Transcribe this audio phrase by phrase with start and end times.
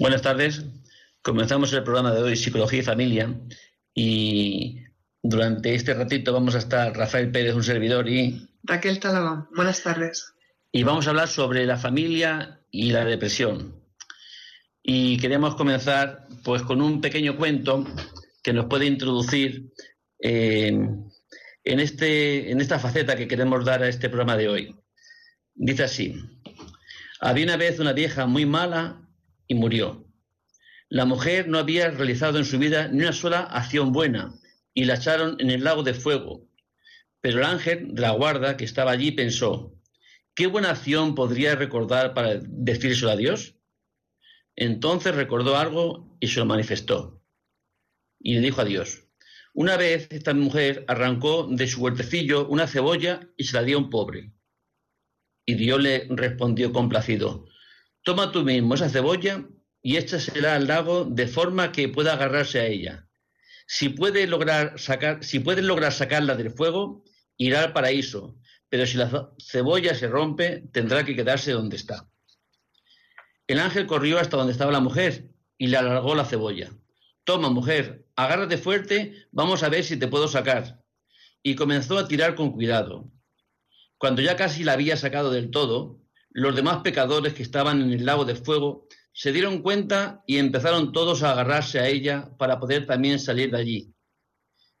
[0.00, 0.64] Buenas tardes.
[1.20, 3.38] Comenzamos el programa de hoy, Psicología y Familia.
[3.94, 4.78] Y
[5.22, 8.48] durante este ratito vamos a estar Rafael Pérez, un servidor, y.
[8.62, 9.46] Raquel Talabán.
[9.54, 10.32] Buenas tardes.
[10.72, 13.78] Y vamos a hablar sobre la familia y la depresión.
[14.82, 17.86] Y queremos comenzar pues con un pequeño cuento
[18.42, 19.70] que nos puede introducir
[20.18, 21.12] en,
[21.62, 24.76] este, en esta faceta que queremos dar a este programa de hoy.
[25.54, 26.14] Dice así,
[27.20, 29.06] había una vez una vieja muy mala
[29.50, 30.06] y murió.
[30.88, 34.32] La mujer no había realizado en su vida ni una sola acción buena
[34.74, 36.48] y la echaron en el lago de fuego.
[37.20, 39.74] Pero el ángel de la guarda que estaba allí pensó,
[40.34, 43.56] ¿qué buena acción podría recordar para decírselo a Dios?
[44.54, 47.20] Entonces recordó algo y se lo manifestó.
[48.20, 49.08] Y le dijo a Dios,
[49.52, 53.80] una vez esta mujer arrancó de su huertecillo una cebolla y se la dio a
[53.80, 54.32] un pobre.
[55.44, 57.49] Y Dios le respondió complacido,
[58.02, 59.44] Toma tú mismo esa cebolla
[59.82, 63.06] y échasela al lago de forma que pueda agarrarse a ella.
[63.66, 67.04] Si puede lograr sacar, si puedes lograr sacarla del fuego,
[67.36, 68.36] irá al paraíso,
[68.68, 72.08] pero si la cebolla se rompe, tendrá que quedarse donde está.
[73.46, 75.28] El ángel corrió hasta donde estaba la mujer
[75.58, 76.70] y le alargó la cebolla.
[77.24, 80.82] Toma, mujer, agárrate fuerte, vamos a ver si te puedo sacar.
[81.42, 83.10] Y comenzó a tirar con cuidado.
[83.98, 85.99] Cuando ya casi la había sacado del todo,
[86.30, 90.92] los demás pecadores que estaban en el lago de fuego se dieron cuenta y empezaron
[90.92, 93.94] todos a agarrarse a ella para poder también salir de allí.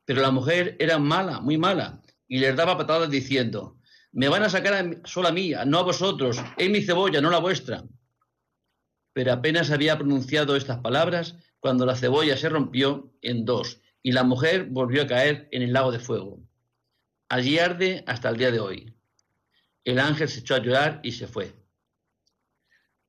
[0.04, 3.78] Pero la mujer era mala, muy mala, y les daba patadas diciendo,
[4.12, 7.30] me van a sacar a, solo a mí, no a vosotros, es mi cebolla, no
[7.30, 7.84] la vuestra.
[9.12, 14.22] Pero apenas había pronunciado estas palabras cuando la cebolla se rompió en dos y la
[14.22, 16.40] mujer volvió a caer en el lago de fuego.
[17.28, 18.99] Allí arde hasta el día de hoy.
[19.84, 21.52] El ángel se echó a llorar y se fue.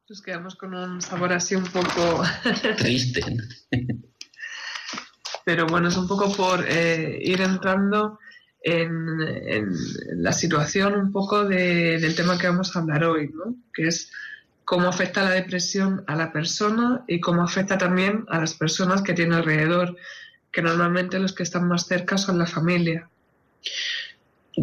[0.09, 2.23] Nos quedamos con un sabor así un poco
[2.77, 3.21] triste.
[5.45, 8.19] Pero bueno, es un poco por eh, ir entrando
[8.61, 9.71] en,
[10.21, 13.55] la situación un poco del tema que vamos a hablar hoy, ¿no?
[13.73, 14.11] Que es
[14.65, 19.13] cómo afecta la depresión a la persona y cómo afecta también a las personas que
[19.13, 19.97] tiene alrededor,
[20.51, 23.09] que normalmente los que están más cerca son la familia.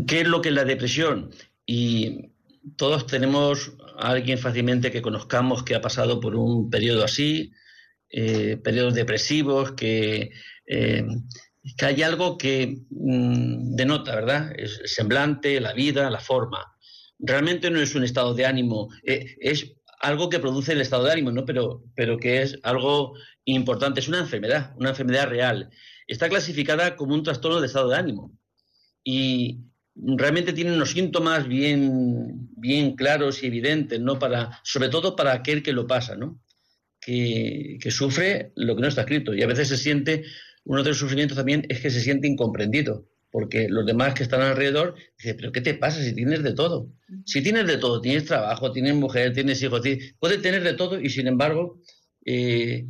[0.06, 1.30] ¿Qué es lo que es la depresión?
[1.68, 2.32] Y
[2.76, 7.52] todos tenemos a alguien fácilmente que conozcamos que ha pasado por un periodo así,
[8.08, 10.30] eh, periodos depresivos, que,
[10.66, 11.06] eh,
[11.76, 14.50] que hay algo que mm, denota, ¿verdad?
[14.56, 16.74] el semblante, la vida, la forma.
[17.18, 21.12] Realmente no es un estado de ánimo, eh, es algo que produce el estado de
[21.12, 21.44] ánimo, ¿no?
[21.44, 23.12] Pero, pero que es algo
[23.44, 25.68] importante, es una enfermedad, una enfermedad real.
[26.06, 28.32] Está clasificada como un trastorno de estado de ánimo.
[29.04, 29.67] Y,
[30.00, 34.19] realmente tiene unos síntomas bien, bien claros y evidentes, ¿no?
[34.19, 36.41] Para, sobre todo para aquel que lo pasa, ¿no?
[37.00, 39.34] Que, sufre lo que no está escrito.
[39.34, 40.25] Y a veces se siente,
[40.64, 44.42] uno de los sufrimientos también es que se siente incomprendido, porque los demás que están
[44.42, 46.92] alrededor dicen, pero ¿qué te pasa si tienes de todo?
[47.25, 49.82] Si tienes de todo, tienes trabajo, tienes mujer, tienes hijos,
[50.19, 51.80] puedes tener de todo y sin embargo
[52.25, 52.86] eh,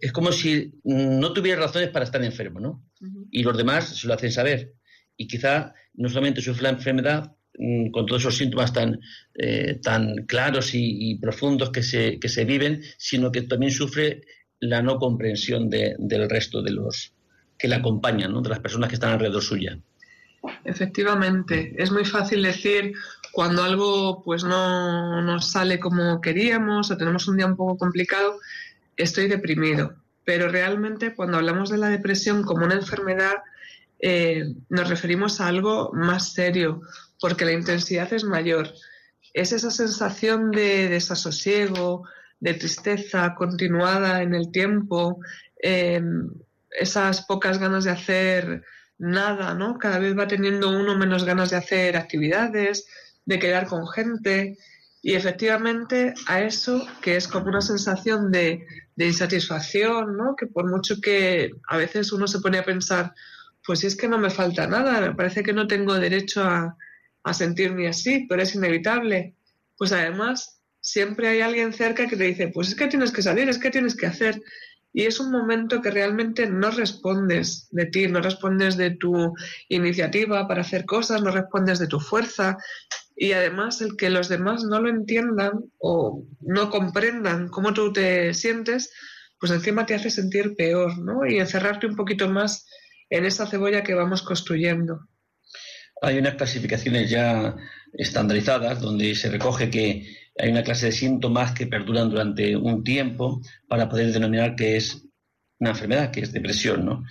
[0.00, 2.84] es como si no tuviera razones para estar enfermo, ¿no?
[3.30, 4.74] Y los demás se lo hacen saber
[5.20, 8.98] y quizá no solamente sufre la enfermedad mm, con todos esos síntomas tan,
[9.34, 14.22] eh, tan claros y, profundos que se, que se, viven, sino que también sufre
[14.60, 17.12] la no comprensión del resto de los
[17.58, 19.78] que la acompañan, de las personas que están alrededor suya.
[20.64, 22.94] Efectivamente, es muy fácil decir
[23.30, 28.38] cuando algo pues no nos sale como queríamos o tenemos un día un poco complicado,
[28.96, 29.96] estoy deprimido.
[30.24, 33.34] Pero realmente cuando hablamos de la depresión como una enfermedad,
[34.02, 36.80] eh, nos referimos a algo más serio,
[37.20, 38.72] porque la intensidad es mayor.
[39.34, 42.04] Es esa sensación de desasosiego,
[42.40, 45.20] de tristeza continuada en el tiempo,
[45.62, 46.30] em,
[46.70, 48.64] esas pocas ganas de hacer
[48.98, 49.78] nada, ¿no?
[49.78, 52.86] Cada vez va teniendo uno menos ganas de hacer actividades,
[53.26, 54.56] de quedar con gente.
[55.02, 58.66] Y efectivamente a eso, que es como una sensación de
[58.96, 60.36] insatisfacción, ¿no?
[60.36, 63.14] Que por mucho que a veces uno se pone a pensar,
[63.66, 66.76] pues es que no me falta nada, me parece que no tengo derecho a,
[67.32, 69.34] sentirme así, pero es inevitable.
[69.76, 73.48] Pues además, siempre hay alguien cerca que te dice, pues es que tienes que salir,
[73.48, 74.40] es que tienes que hacer.
[74.92, 79.34] Y es un momento que realmente no respondes de ti, no respondes de tu
[79.68, 82.56] iniciativa para hacer cosas, no respondes de tu fuerza.
[83.14, 88.34] Y además el que los demás no lo entiendan o no comprendan cómo tú te
[88.34, 88.92] sientes,
[89.38, 91.26] pues encima te hace sentir peor, ¿no?
[91.26, 92.66] Y encerrarte un poquito más
[93.10, 95.08] en esa cebolla que vamos construyendo.
[96.00, 97.56] Hay unas clasificaciones ya
[97.92, 103.42] estandarizadas donde se recoge que hay una clase de síntomas que perduran durante un tiempo
[103.68, 105.04] para poder denominar que es
[105.58, 107.04] una enfermedad, que es depresión, ¿no?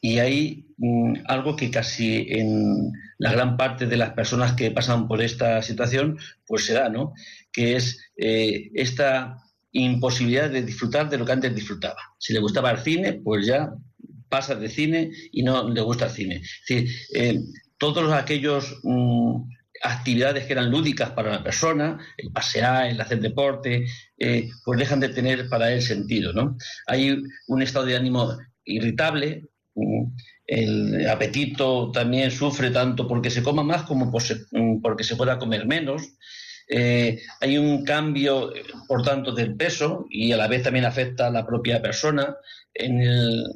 [0.00, 5.08] Y hay mm, algo que casi en la gran parte de las personas que pasan
[5.08, 7.14] por esta situación, pues se da, ¿no?
[7.50, 9.38] Que es eh, esta
[9.72, 12.00] imposibilidad de disfrutar de lo que antes disfrutaba.
[12.18, 13.72] Si le gustaba el cine, pues ya
[14.28, 16.36] pasa de cine y no le gusta el cine.
[16.36, 17.40] Es decir, eh,
[17.78, 19.42] todos aquellos mm,
[19.82, 23.86] actividades que eran lúdicas para la persona, el pasear, el hacer deporte,
[24.18, 26.56] eh, pues dejan de tener para él sentido, ¿no?
[26.86, 27.16] Hay
[27.48, 29.44] un estado de ánimo irritable,
[29.74, 30.04] mm,
[30.46, 35.66] el apetito también sufre tanto porque se coma más como mm, porque se pueda comer
[35.66, 36.02] menos.
[36.68, 38.52] Eh, hay un cambio,
[38.88, 42.36] por tanto, del peso y a la vez también afecta a la propia persona.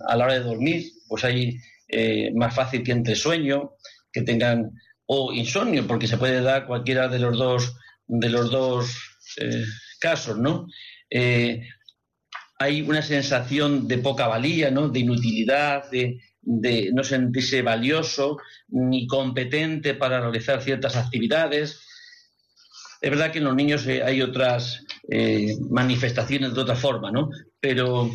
[0.08, 1.58] a la hora de dormir, pues hay
[1.88, 3.72] eh, más fácil que entre sueño,
[4.12, 4.72] que tengan
[5.06, 7.76] o insomnio, porque se puede dar cualquiera de los dos,
[8.06, 9.64] de los dos eh,
[9.98, 10.68] casos, ¿no?
[11.10, 11.68] Eh,
[12.60, 14.88] hay una sensación de poca valía, ¿no?
[14.88, 16.20] De inutilidad, de,
[16.92, 21.80] no sentirse valioso ni competente para realizar ciertas actividades.
[23.00, 24.84] Es verdad que en los niños eh, hay otras
[25.70, 27.30] manifestaciones de otra forma, ¿no?
[27.58, 28.08] Pero,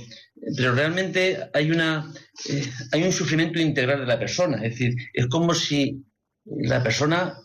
[0.55, 2.09] pero realmente hay, una,
[2.91, 4.57] hay un sufrimiento integral de la persona.
[4.57, 6.05] Es decir, es como si
[6.45, 7.37] la persona,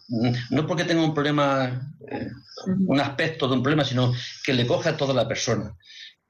[0.51, 2.29] no porque tenga un problema, eh,
[2.87, 4.13] un aspecto de un problema, sino
[4.45, 5.75] que le coge a toda la persona.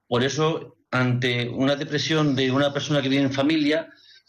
[0.06, 3.88] Por eso, ante una depresión de una persona que vive en familia,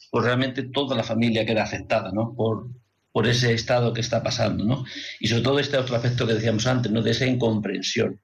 [0.10, 2.33] pues realmente toda la familia queda afectada, ¿no?
[2.36, 2.68] Por,
[3.12, 4.86] por ese estado que está pasando, ¿no?
[5.19, 7.02] Y sobre todo este otro aspecto que decíamos antes, ¿no?
[7.02, 8.19] De esa incomprensión.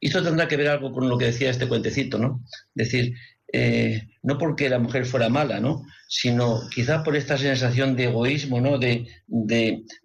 [0.00, 2.44] Y esto tendrá que ver algo con lo que decía este cuentecito, ¿no?
[2.74, 3.14] Decir,
[3.52, 5.84] eh, no porque la mujer fuera mala, ¿no?
[6.14, 8.78] sino quizás por esta sensación de egoísmo, ¿no?
[8.78, 9.06] De,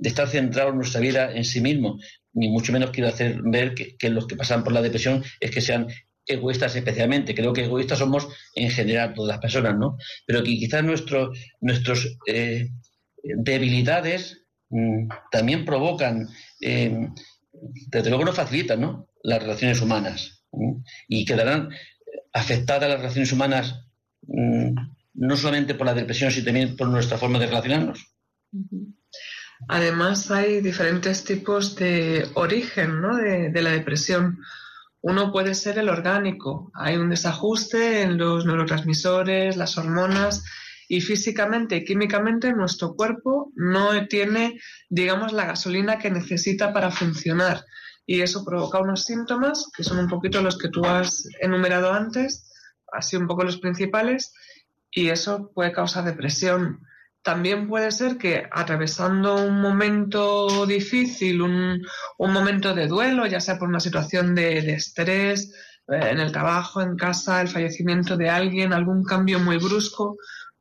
[0.02, 2.00] estar centrado en nuestra vida en sí mismo.
[2.32, 5.60] Ni mucho menos quiero hacer ver que, los que pasan por la depresión es que
[5.60, 5.88] sean
[6.26, 7.36] egoístas especialmente.
[7.36, 8.26] Creo que egoístas somos
[8.56, 9.98] en general todas las personas, ¿no?
[10.26, 12.70] Pero que quizás nuestros nuestros eh,
[13.36, 16.30] debilidades mm, también provocan,
[16.62, 17.10] eh,
[17.88, 19.08] desde luego no facilitan, ¿no?
[19.24, 20.44] Las relaciones humanas
[21.08, 21.70] y quedarán
[22.34, 23.82] afectadas las relaciones humanas
[24.28, 24.74] mm,
[25.16, 28.14] no solamente por la depresión, sino también por nuestra forma de relacionarnos.
[29.68, 33.02] Además, hay diferentes tipos de origen
[33.52, 34.40] de, la depresión.
[35.02, 36.72] Uno puede ser el orgánico.
[36.76, 40.44] Hay un desajuste en los neurotransmisores, las hormonas
[40.88, 47.66] y físicamente y químicamente nuestro cuerpo no tiene, digamos, la gasolina que necesita para funcionar.
[48.06, 52.50] Y eso provoca unos síntomas que son un poquito los que tú has enumerado antes,
[52.92, 54.34] así un poco los principales,
[54.90, 56.80] y eso puede causar depresión.
[57.22, 61.86] También puede ser que atravesando un momento difícil, un,
[62.18, 65.54] momento de duelo, ya sea por una situación de, estrés,
[65.90, 70.16] eh, en el trabajo, en casa, el fallecimiento de alguien, algún cambio muy brusco,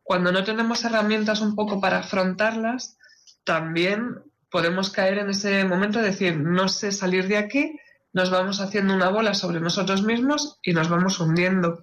[0.07, 2.97] cuando no tenemos herramientas un poco para afrontarlas,
[3.43, 4.23] también
[4.53, 7.77] podemos caer en ese momento de decir, no sé salir de aquí,
[8.13, 11.81] nos vamos haciendo una bola sobre nosotros mismos y nos vamos hundiendo.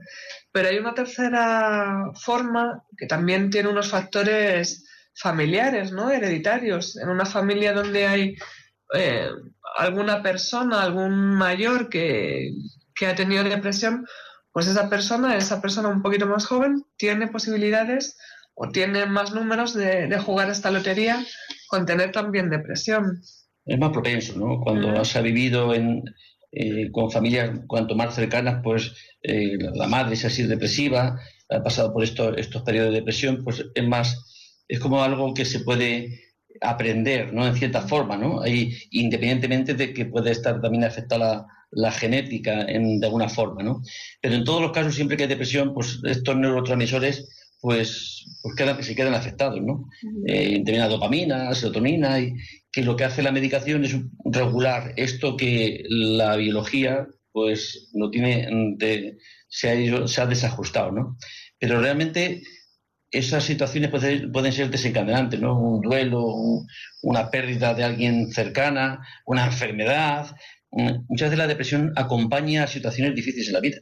[0.54, 6.10] Pero hay una tercera forma que también tiene unos factores familiares, ¿no?
[6.10, 6.96] Hereditarios.
[6.96, 8.36] En una familia donde hay
[8.94, 9.32] eh,
[9.78, 12.54] alguna persona, algún mayor que,
[13.06, 14.08] ha tenido depresión,
[14.54, 18.18] pues esa persona, esa persona un poquito más joven, tiene posibilidades
[18.54, 21.26] o tiene más números de, de jugar esta lotería
[21.68, 23.22] con tener también depresión.
[23.66, 24.62] Es más propenso, ¿no?
[24.62, 26.04] Cuando se ha vivido en,
[26.52, 28.94] eh, con familias cuanto más cercanas, pues
[29.24, 31.20] eh, la madre es así depresiva,
[31.50, 35.62] ha pasado por estos periodos de depresión, pues es más, es como algo que se
[35.62, 36.22] puede
[36.62, 37.48] aprender, ¿no?
[37.48, 38.42] En cierta forma, ¿no?
[38.42, 43.82] Ahí, independientemente de que puede estar también afectada la, genética en, de alguna forma, ¿no?
[44.22, 47.28] Pero en todos los casos, siempre que hay depresión, pues estos neurotransmisores
[47.62, 49.90] pues, pues quedan, se quedan afectados, ¿no?
[50.28, 52.34] Eh, la dopamina, serotonina, y
[52.72, 59.18] que lo que hace la medicación es regular esto que la biología pues no tiene,
[59.48, 61.18] se, ha, se ha desajustado, ¿no?
[61.58, 62.42] Pero realmente
[63.14, 65.58] esas situaciones pueden, ser desencadenantes, ¿no?
[65.58, 66.36] Un duelo,
[67.04, 70.36] una pérdida de alguien cercana, una enfermedad.
[70.74, 73.78] Muchas veces la depresión acompaña a situaciones difíciles en la vida.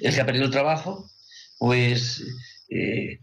[0.00, 1.10] El que ha perdido el trabajo,
[1.58, 2.22] pues
[2.70, 3.20] eh,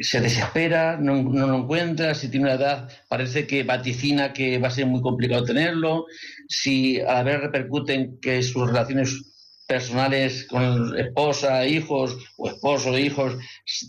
[0.00, 4.72] se desespera, no, lo encuentra, si tiene una edad parece que vaticina que va a
[4.72, 6.06] ser muy complicado tenerlo,
[6.48, 9.24] si a la vez repercute en que sus relaciones
[9.66, 13.36] personales con esposa, hijos o esposo, e hijos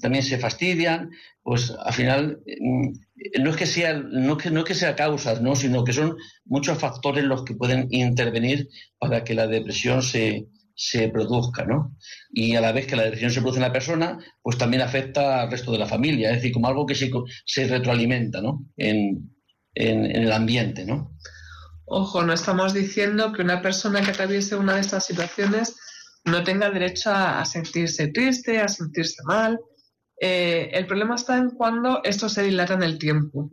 [0.02, 1.10] también se fastidian,
[1.42, 2.92] pues al final mm,
[3.40, 6.78] no es que sea no que no que sea causas, no, sino que son muchos
[6.78, 11.96] factores los que pueden intervenir para que la depresión se, se produzca, ¿no?
[12.32, 15.42] Y a la vez que la depresión se produce en la persona, pues también afecta
[15.42, 17.12] al resto de la familia, es decir, como algo que se,
[17.46, 18.66] se retroalimenta, ¿no?
[18.78, 19.32] En,
[19.74, 21.18] en, en el ambiente, ¿no?
[21.92, 25.76] Ojo, no estamos diciendo que una persona que atraviese una de estas situaciones
[26.24, 29.60] no tenga derecho a, sentirse triste, a sentirse mal.
[30.20, 33.52] Eh, el problema está en cuando esto se dilata en el tiempo.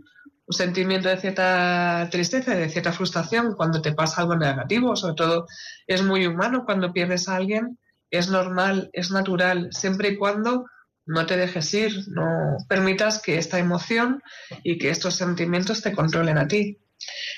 [0.48, 5.46] Un sentimiento de cierta tristeza, de cierta frustración cuando te pasa algo negativo, sobre todo
[5.86, 7.78] es muy humano cuando pierdes a alguien,
[8.10, 10.66] es normal, es natural, siempre y cuando
[11.06, 14.22] no te dejes ir, no permitas que esta emoción
[14.62, 16.78] y que estos sentimientos te controlen a ti.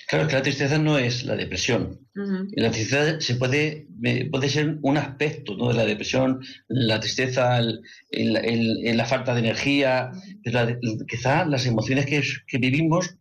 [0.08, 2.00] Claro, que la tristeza no es la depresión.
[2.56, 3.86] La tristeza se puede,
[4.30, 7.60] puede ser un aspecto de la depresión, la tristeza,
[8.10, 10.10] la falta de energía,
[11.06, 13.16] quizá las emociones que, vivimos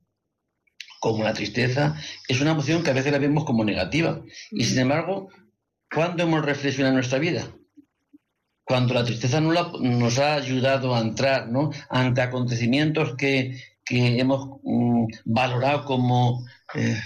[0.99, 1.95] como la tristeza
[2.27, 4.23] es una emoción que a veces la vemos como negativa.
[4.51, 5.29] Y sin embargo,
[5.93, 7.47] ¿cuándo hemos reflexionado en nuestra vida?
[8.63, 11.71] Cuando la tristeza nos ha ayudado a entrar ¿no?
[11.89, 16.99] ante acontecimientos que, que hemos mm, valorado como, eh,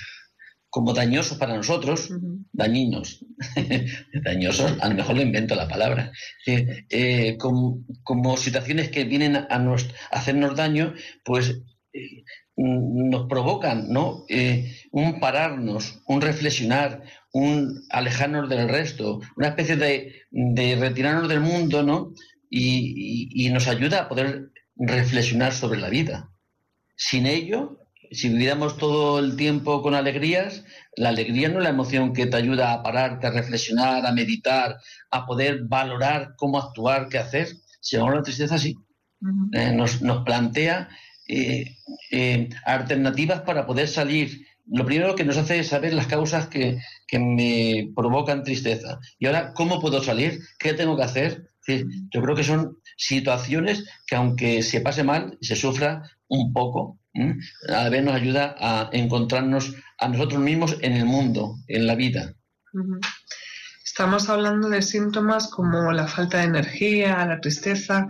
[0.70, 2.10] como dañosos para nosotros,
[2.52, 3.24] dañinos,
[4.24, 6.12] dañosos, a lo mejor lo invento la palabra,
[6.46, 9.48] eh, como, situaciones que vienen a,
[10.12, 11.62] hacernos daño, pues
[11.94, 12.24] eh,
[12.56, 14.26] nos provocan ¿no?
[14.92, 22.14] un pararnos, un reflexionar, un alejarnos del resto, una especie de, retirarnos del mundo, ¿no?
[22.50, 26.31] y nos ayuda a poder reflexionar sobre la vida.
[26.96, 27.82] Sin ello,
[28.12, 30.66] si viviéramos todo el tiempo con alegrías,
[30.98, 34.78] la alegría no es la emoción que te ayuda a pararte, a reflexionar, a meditar,
[35.10, 37.48] a poder valorar cómo actuar, qué hacer.
[37.80, 38.76] Si ahora la tristeza sí,
[39.54, 40.90] eh, nos, plantea
[41.28, 41.78] eh,
[42.12, 44.46] eh, alternativas para poder salir.
[44.66, 49.00] Lo primero que nos hace es saber las causas que, que me provocan tristeza.
[49.20, 50.40] Y ahora, ¿cómo puedo salir?
[50.60, 51.50] ¿Qué tengo que hacer?
[52.13, 57.00] Yo creo que son situaciones que aunque se pase mal, se sufra un poco,
[57.70, 62.34] a ver nos ayuda a encontrarnos a nosotros mismos en el mundo, en la vida.
[63.84, 68.08] Estamos hablando de síntomas como la falta de energía, la tristeza,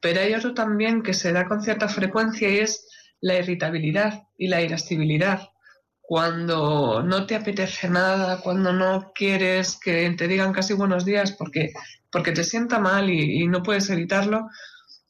[0.00, 2.86] pero hay otro también que se da con cierta frecuencia y es
[3.20, 5.48] la irritabilidad y la irascibilidad.
[6.12, 11.72] Cuando no te apetece nada, cuando no quieres que te digan casi buenos días porque
[12.10, 14.50] porque te sienta mal y, no puedes evitarlo,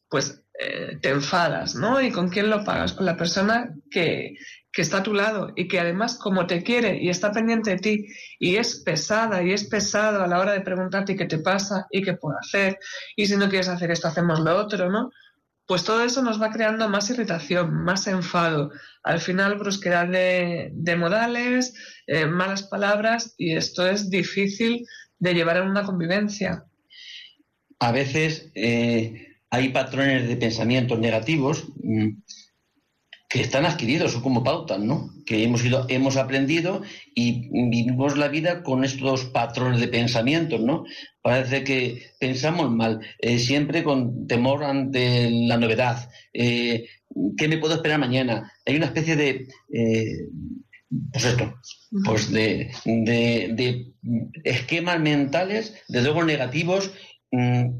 [0.07, 1.99] pues eh, te enfadas, ¿no?
[1.99, 2.93] ¿Y con quién lo pagas?
[2.93, 4.35] Con la persona que,
[4.77, 8.07] está a tu lado y que además como te quiere y está pendiente de ti
[8.39, 12.01] y es pesada y es pesado a la hora de preguntarte qué te pasa y
[12.01, 12.79] qué puedo hacer
[13.17, 15.11] y si no quieres hacer esto hacemos lo otro, ¿no?
[15.65, 18.71] Pues todo eso nos va creando más irritación, más enfado,
[19.03, 21.73] al final brusquedad de, modales,
[22.07, 24.85] eh, malas palabras y esto es difícil
[25.19, 26.65] de llevar en una convivencia.
[27.79, 32.22] A veces eh, hay patrones de pensamientos negativos mm,
[33.33, 35.09] que están adquiridos, son como pautas, ¿no?
[35.25, 36.83] Que hemos, ido, hemos aprendido
[37.15, 40.83] y vivimos la vida con estos patrones de pensamientos, ¿no?
[41.23, 46.11] Parece que pensamos mal, eh, siempre con temor ante la novedad.
[46.31, 46.85] Eh,
[47.35, 48.51] ¿Qué me puedo esperar mañana?
[48.67, 49.47] Hay una especie de
[51.11, 51.55] pues esto,
[52.05, 53.93] pues de, de,
[54.43, 56.91] esquemas mentales, de luego negativos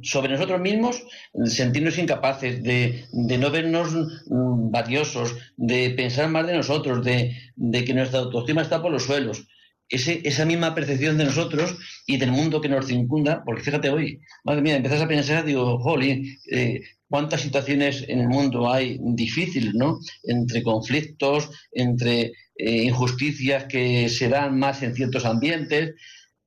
[0.02, 1.04] sobre nosotros mismos,
[1.46, 7.36] sentirnos incapaces, de, no vernos mm, valiosos, de pensar más de nosotros, de,
[7.86, 9.48] que nuestra autoestima está por los suelos.
[9.90, 14.62] esa misma percepción de nosotros y del mundo que nos circunda, porque fíjate hoy, madre
[14.64, 20.00] mía, empiezas a pensar, digo, jolín, eh, cuántas situaciones en el mundo hay difíciles, ¿no?
[20.24, 25.94] Entre conflictos, entre eh, injusticias que se dan más en ciertos ambientes,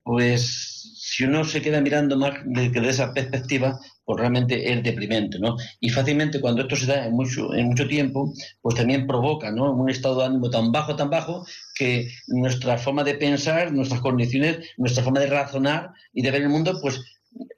[0.07, 5.57] pues si uno se queda mirando más desde esa perspectiva, pues realmente es deprimente, ¿no?
[5.81, 8.33] Y fácilmente cuando esto se da en mucho, en mucho tiempo,
[8.63, 9.73] pues también provoca, ¿no?
[9.73, 11.45] Un estado de ánimo tan bajo, tan bajo,
[11.75, 16.51] que nuestra forma de pensar, nuestras condiciones, nuestra forma de razonar y de ver el
[16.51, 17.03] mundo, pues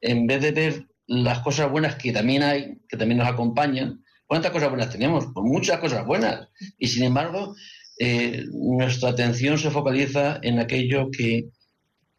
[0.00, 4.52] en vez de ver las cosas buenas que también hay, que también nos acompañan, ¿cuántas
[4.52, 5.26] cosas buenas tenemos?
[5.34, 6.48] Pues muchas cosas buenas.
[6.78, 7.54] Y sin embargo,
[7.98, 11.50] eh, nuestra atención se focaliza en aquello que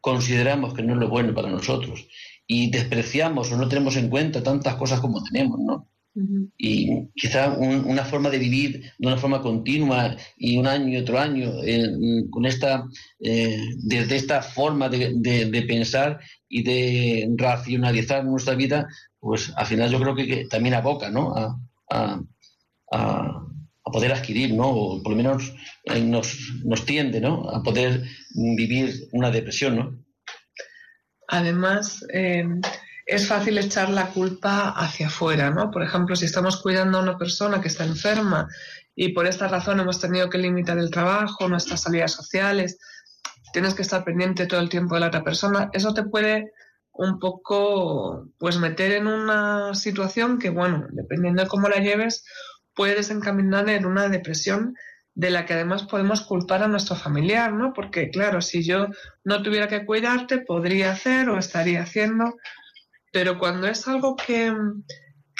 [0.01, 2.07] consideramos que no es lo bueno para nosotros
[2.47, 5.87] y despreciamos o no tenemos en cuenta tantas cosas como tenemos, ¿no?
[6.57, 11.19] Y quizá una forma de vivir de una forma continua y un año y otro
[11.19, 11.51] año
[12.29, 12.85] con esta
[13.19, 18.87] eh, desde esta forma de, pensar y de racionalizar nuestra vida,
[19.19, 21.33] pues al final yo creo que, también aboca, ¿no?
[21.91, 23.45] A,
[23.91, 24.69] poder adquirir, ¿no?
[24.69, 25.53] O por lo menos
[25.85, 27.49] eh, nos, nos tiende, ¿no?
[27.49, 28.03] A poder
[28.35, 30.05] vivir una depresión, ¿no?
[31.27, 32.45] Además, eh,
[33.05, 35.71] es fácil echar la culpa hacia afuera, ¿no?
[35.71, 38.47] Por ejemplo, si estamos cuidando a una persona que está enferma
[38.95, 42.77] y por esta razón hemos tenido que limitar el trabajo, nuestras salidas sociales,
[43.53, 46.51] tienes que estar pendiente todo el tiempo de la otra persona, eso te puede
[46.99, 52.25] un poco pues meter en una situación que, bueno, dependiendo de cómo la lleves,
[52.79, 54.73] puede desencaminar en una depresión
[55.13, 57.73] de la que además podemos culpar a nuestro familiar, ¿no?
[57.73, 58.87] Porque, claro, si yo
[59.25, 62.35] no tuviera que cuidarte, podría hacer o estaría haciendo
[63.11, 64.53] pero cuando es algo que,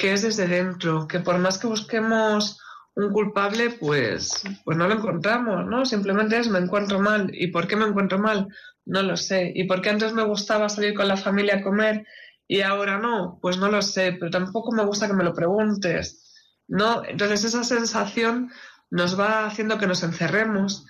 [0.02, 2.60] es desde dentro, que por más que busquemos
[2.96, 5.86] un culpable, pues, pues no lo encontramos, ¿no?
[5.86, 7.30] Simplemente es me encuentro mal.
[7.34, 8.48] ¿Y por qué me encuentro mal?
[8.86, 9.52] No lo sé.
[9.56, 12.06] ¿Y por qué antes me gustaba salir con la familia a comer
[12.48, 13.40] y ahora no?
[13.42, 16.29] Pues no lo sé, pero tampoco me gusta que me lo preguntes.
[16.70, 17.04] ¿No?
[17.04, 18.52] Entonces esa sensación
[18.90, 20.86] nos va haciendo que nos encerremos.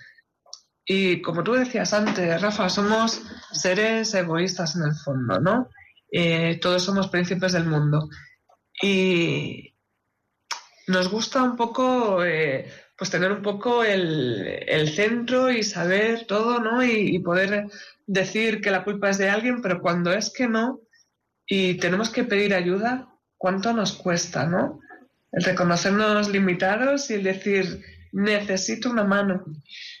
[0.84, 3.22] Y como tú decías antes, Rafa, somos
[3.52, 5.68] seres egoístas en el fondo, ¿no?
[6.12, 8.08] Eh, todos somos príncipes del mundo.
[8.82, 9.74] Y
[10.86, 16.84] nos gusta un poco, eh, pues tener un poco el, centro y saber todo, ¿no?
[16.84, 17.66] Y, poder
[18.06, 20.80] decir que la culpa es de alguien, pero cuando es que no,
[21.46, 24.80] y tenemos que pedir ayuda, ¿cuánto nos cuesta, ¿no?
[25.32, 27.82] El reconocernos limitados y el decir,
[28.12, 29.44] necesito una mano.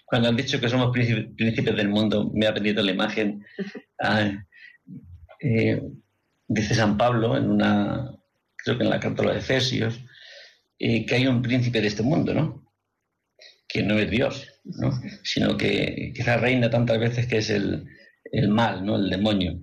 [0.06, 3.44] Cuando han dicho que somos príncipes del mundo, me ha venido la imagen
[5.40, 5.80] eh,
[6.50, 8.12] dice San Pablo en una,
[8.56, 10.00] creo que en la carta de Efesios,
[10.78, 12.72] eh, que hay un príncipe de este mundo, ¿no?
[13.68, 14.90] Que no es Dios, ¿no?
[15.22, 17.86] Sino que quizás reina tantas veces que es el,
[18.48, 18.96] mal, ¿no?
[18.96, 19.60] El demonio.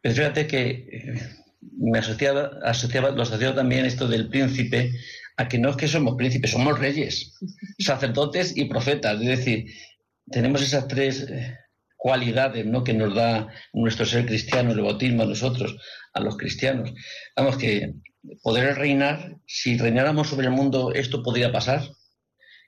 [0.00, 1.41] Pero fíjate que eh,
[1.78, 4.92] me asociaba, asociaba, lo asociaba también esto del príncipe
[5.36, 7.38] a que no es que somos príncipes, somos reyes,
[7.78, 9.20] sacerdotes y profetas.
[9.20, 9.66] Es decir,
[10.30, 11.26] tenemos esas tres
[11.96, 12.82] cualidades ¿no?
[12.82, 15.76] que nos da nuestro ser cristiano, el bautismo a nosotros,
[16.12, 16.92] a los cristianos.
[17.36, 17.94] Vamos, que
[18.42, 21.82] poder reinar, si reináramos sobre el mundo, esto podría pasar.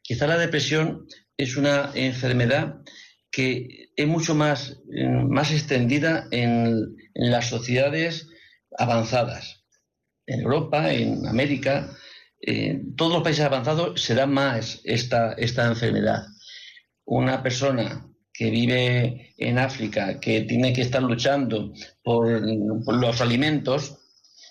[0.03, 2.77] Quizá la depresión es una enfermedad
[3.31, 8.29] que es mucho más, eh, más extendida en, las sociedades
[8.79, 9.65] avanzadas.
[10.27, 11.91] En Europa, en América,
[12.41, 16.25] en todos los países avanzados se da más esta, esta enfermedad.
[17.05, 22.29] Una persona que vive en África, que tiene que estar luchando por,
[22.95, 23.99] los alimentos,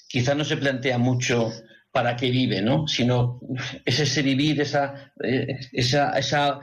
[0.08, 1.52] quizás no se plantea mucho
[1.92, 2.88] para qué vive, ¿no?
[2.88, 3.42] Sino
[3.86, 6.60] es ese vivir, esa, eh, esa, esa,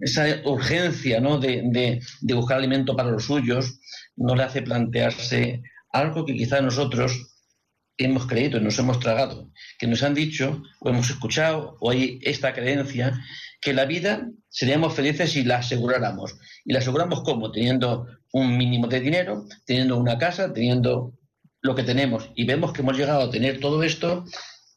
[0.00, 1.38] esa urgencia ¿no?
[1.38, 3.78] de, de, buscar alimento para los suyos,
[4.16, 7.34] no le hace plantearse algo que quizás nosotros
[7.96, 12.20] hemos creído y nos hemos tragado, que nos han dicho o hemos escuchado o hay
[12.22, 13.20] esta creencia
[13.60, 16.36] que la vida seríamos felices si la aseguráramos.
[16.64, 17.50] ¿Y la aseguramos cómo?
[17.50, 21.14] Teniendo un mínimo de dinero, teniendo una casa, teniendo
[21.60, 22.30] lo que tenemos.
[22.36, 24.24] Y vemos que hemos llegado a tener todo esto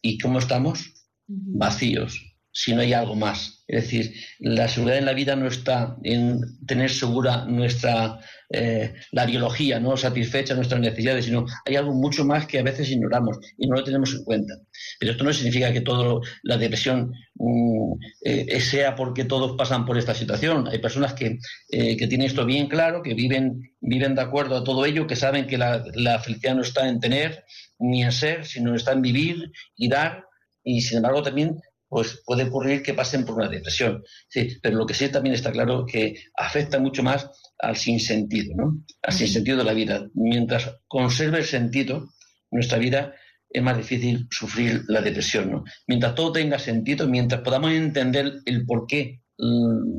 [0.01, 0.93] y cómo estamos
[1.27, 3.63] vacíos si no hay algo más.
[3.67, 8.19] Es decir, la seguridad en la vida no está en tener segura nuestra
[8.53, 12.89] eh, la biología, no satisfecha nuestras necesidades, sino hay algo mucho más que a veces
[12.89, 14.53] ignoramos y no lo tenemos en cuenta.
[14.99, 17.93] Pero esto no significa que toda la depresión mm,
[18.25, 20.67] eh, sea porque todos pasan por esta situación.
[20.67, 24.63] Hay personas que, eh, que, tienen esto bien claro, que viven, viven de acuerdo a
[24.63, 27.45] todo ello, que saben que la, la felicidad no está en tener
[27.79, 30.25] ni en ser, sino está en vivir y dar
[30.63, 31.59] y sin embargo también
[31.91, 34.01] pues puede ocurrir que pasen por una depresión.
[34.29, 37.29] Sí, pero lo que sí también está claro que afecta mucho más
[37.61, 38.83] al sinsentido, ¿no?
[39.01, 40.07] Al sinsentido de la vida.
[40.13, 42.09] Mientras conserve el sentido,
[42.49, 43.13] nuestra vida
[43.49, 45.63] es más difícil sufrir la depresión, ¿no?
[45.87, 49.97] Mientras todo tenga sentido, mientras podamos entender el por qué mm,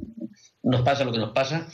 [0.65, 1.69] nos pasa lo que nos pasa,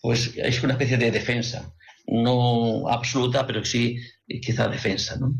[0.00, 1.72] pues es una especie de defensa,
[2.06, 5.34] no absoluta, pero sí eh, quizá defensa, ¿no?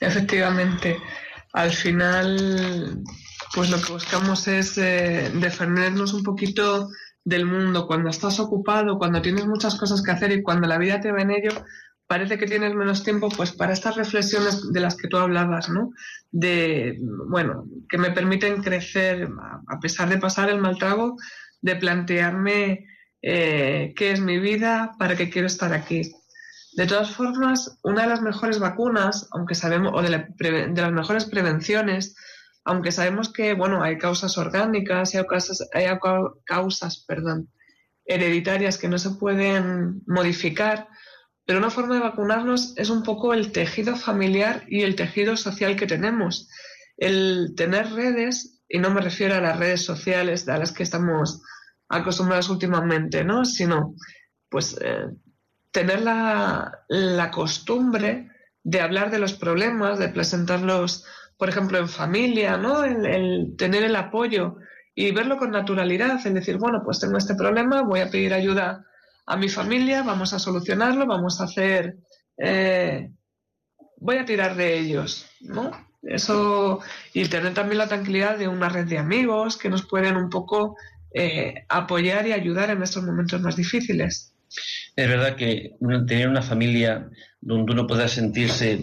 [0.00, 0.96] Efectivamente
[1.52, 3.02] al final
[3.54, 6.88] pues lo que buscamos es eh, defendernos un poquito
[7.24, 7.86] del mundo.
[7.86, 11.22] Cuando estás ocupado, cuando tienes muchas cosas que hacer y cuando la vida te va
[11.22, 11.52] en ello,
[12.06, 15.92] parece que tienes menos tiempo pues para estas reflexiones de las que tú hablabas, ¿no?
[16.30, 19.28] De, bueno, que me permiten crecer
[19.68, 21.16] a pesar de pasar el mal trago,
[21.60, 22.86] de plantearme
[23.22, 26.02] eh, qué es mi vida, para qué quiero estar aquí.
[26.74, 32.16] De todas formas, una de las mejores vacunas, aunque sabemos, o de, las mejores prevenciones,
[32.64, 35.86] aunque sabemos que, bueno, hay causas orgánicas hay causas, hay
[36.44, 37.06] causas
[38.04, 40.88] hereditarias que no se pueden modificar,
[41.44, 45.76] pero una forma de vacunarnos es un poco el tejido familiar y el tejido social
[45.76, 46.48] que tenemos.
[46.96, 51.42] El tener redes, y no me refiero a las redes sociales a las que estamos
[51.88, 53.44] acostumbrados últimamente, ¿no?
[53.44, 53.96] Sino,
[54.48, 55.06] pues, eh,
[55.72, 58.30] tener la, costumbre
[58.62, 61.04] de hablar de los problemas, de presentarlos,
[61.42, 62.84] por ejemplo, en familia, ¿no?
[62.84, 64.58] El, tener el apoyo
[64.94, 68.86] y verlo con naturalidad, el decir, bueno, pues tengo este problema, voy a pedir ayuda
[69.26, 71.96] a mi familia, vamos a solucionarlo, vamos a hacer,
[72.38, 73.10] eh,
[73.96, 75.72] voy a tirar de ellos, ¿no?
[76.04, 76.78] Eso,
[77.12, 80.76] y tener también la tranquilidad de una red de amigos que nos pueden un poco
[81.12, 84.31] eh, apoyar y ayudar en estos momentos más difíciles.
[84.94, 87.08] Es verdad que tener una familia
[87.40, 88.80] donde uno pueda sentirse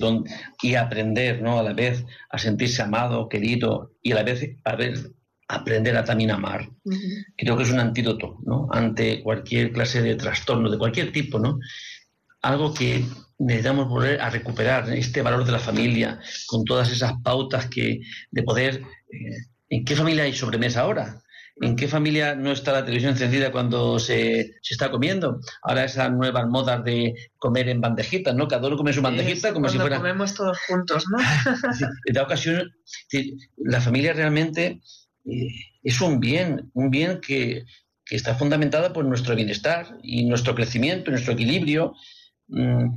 [0.62, 1.60] y aprender, ¿no?
[1.60, 4.78] A la vez a sentirse amado, querido y a la vez a
[5.48, 6.70] aprender a también amar.
[7.38, 8.68] Creo que es un antídoto, ¿no?
[8.72, 11.60] Ante cualquier clase de trastorno, de cualquier tipo, ¿no?
[12.42, 13.06] Algo que
[13.40, 18.02] necesitamos volver a recuperar, este valor de la familia, con todas esas pautas que
[18.32, 18.84] de poder...
[19.12, 21.22] Eh, ¿En qué familia hay sobremesa ahora?
[21.62, 25.42] ¿En qué familia no está la televisión encendida cuando se, está comiendo?
[25.62, 28.48] Ahora esas nuevas modas de comer en bandejitas, ¿no?
[28.48, 29.98] Cada uno come su bandejita como si fuera...
[29.98, 31.18] comemos todos juntos, ¿no?
[31.80, 32.72] en esta ocasión,
[33.58, 34.80] la familia realmente
[35.26, 35.48] eh,
[35.84, 37.66] es un bien, un bien que,
[38.10, 41.94] está fundamentada por nuestro bienestar y nuestro crecimiento, nuestro equilibrio.
[42.48, 42.88] Mm,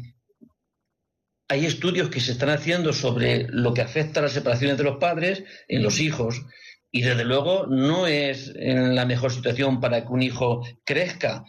[1.48, 4.96] hay estudios que se están haciendo sobre lo que afecta a las separaciones de los
[4.96, 6.46] padres en los hijos
[6.92, 11.44] y desde luego no es en la mejor situación para que un hijo crezca.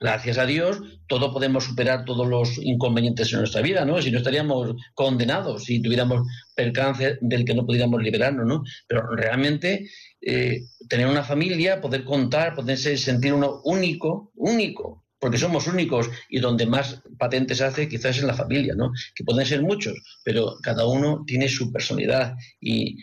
[0.00, 4.02] Gracias a Dios, todos podemos superar todos los inconvenientes en nuestra vida, ¿no?
[4.02, 8.64] Si no estaríamos condenados, si tuviéramos percance del que no pudiéramos liberarnos, ¿no?
[8.88, 9.88] Pero realmente
[10.20, 16.38] eh, tener una familia, poder contar, poderse sentir uno único, único, porque somos únicos y
[16.38, 18.92] donde más patente se hace quizás en la familia, ¿no?
[19.14, 22.96] Que pueden ser muchos, pero cada uno tiene su personalidad y,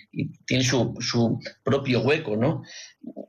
[0.46, 2.64] tiene su, su, propio hueco, ¿no?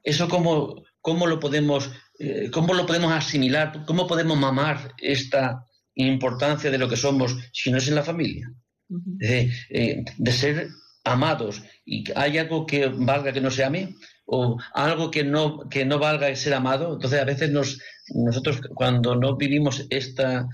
[0.02, 6.70] Eso cómo, cómo lo podemos eh, cómo lo podemos asimilar, cómo podemos mamar esta importancia
[6.70, 8.50] de lo que somos si no es en la familia,
[8.88, 10.68] de, eh, de ser
[11.04, 11.62] amados.
[11.84, 13.94] Y hay algo que valga que no se ame
[14.26, 16.94] o algo que no, que no valga ser amado.
[16.94, 17.80] Entonces, a veces nos,
[18.14, 20.46] nosotros cuando no vivimos esta,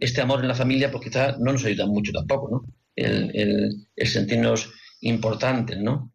[0.00, 2.64] este amor en la familia, pues quizás no nos ayuda mucho tampoco, ¿no?
[2.96, 6.12] El, sentirnos importantes, ¿no?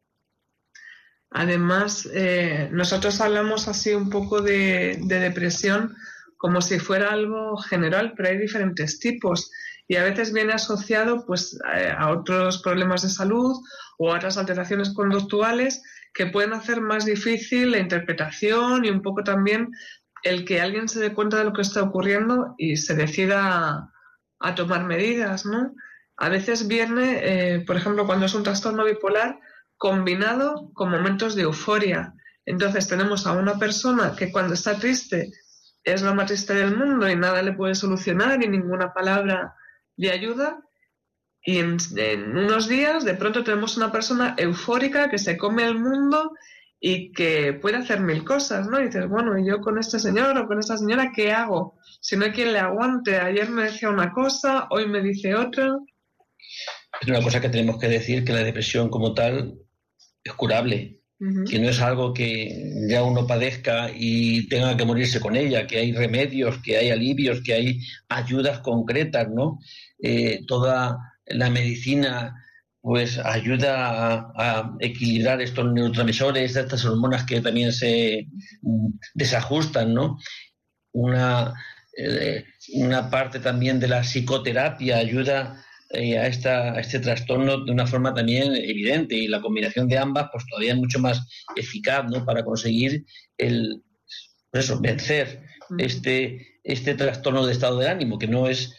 [1.30, 5.96] Además, eh, nosotros hablamos así un poco de, depresión
[6.38, 9.52] como si fuera algo general, pero hay diferentes tipos
[9.88, 13.58] y a veces viene asociado pues eh, a otros problemas de salud
[14.00, 15.82] a otras alteraciones conductuales
[16.14, 19.70] que pueden hacer más difícil la interpretación y un poco también
[20.24, 23.92] el que alguien se dé cuenta de lo que está ocurriendo y se decida
[24.40, 25.74] a, tomar medidas, ¿no?
[26.18, 29.40] A veces viene, eh, por ejemplo, cuando es un trastorno bipolar,
[29.78, 32.14] combinado con momentos de euforia.
[32.46, 35.32] Entonces tenemos a una persona que cuando está triste
[35.84, 39.56] es lo más triste del mundo y nada le puede solucionar y ninguna palabra
[39.96, 40.60] le ayuda,
[41.48, 41.78] y en,
[42.36, 46.34] unos días de pronto tenemos una persona eufórica que se come el mundo
[46.78, 48.82] y que puede hacer mil cosas, ¿no?
[48.82, 51.80] Y dices, bueno, ¿y yo con este señor o con esta señora qué hago?
[52.02, 55.70] Si no hay quien le aguante, ayer me decía una cosa, hoy me dice otra.
[57.00, 59.56] Es una cosa que tenemos que decir, que la depresión como tal
[60.26, 61.00] es curable,
[61.50, 65.78] que no es algo que ya uno padezca y tenga que morirse con ella, que
[65.78, 67.80] hay remedios, que hay alivios, que hay
[68.10, 69.60] ayudas concretas, ¿no?
[69.98, 70.98] Eh, toda
[71.30, 72.44] la medicina
[72.82, 78.28] pues ayuda a, equilibrar estos neurotransmisores, estas hormonas que también se
[79.14, 80.18] desajustan, ¿no?
[80.94, 81.54] Una,
[81.98, 87.88] eh, una parte también de la psicoterapia ayuda eh, a, esta, este trastorno de una
[87.88, 92.26] forma también evidente y la combinación de ambas pues todavía es mucho más eficaz ¿no?
[92.26, 93.06] para conseguir
[93.38, 93.84] el,
[94.52, 95.44] pues eso, vencer
[95.78, 98.74] este, este trastorno de estado de ánimo, que no es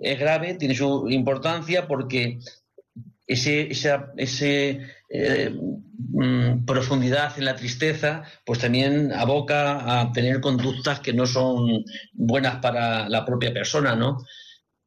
[0.00, 2.38] es grave, tiene su importancia porque
[3.26, 11.00] ese, esa ese, eh, mm, profundidad en la tristeza, pues también aboca a tener conductas
[11.00, 14.24] que no son buenas para la propia persona, ¿no?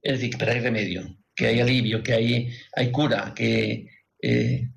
[0.02, 3.88] Es decir, pero hay remedio, que hay alivio, que hay, hay cura, que,
[4.22, 4.70] eh,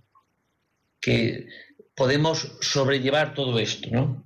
[1.00, 1.46] que
[1.94, 4.24] podemos sobrellevar todo esto, ¿no?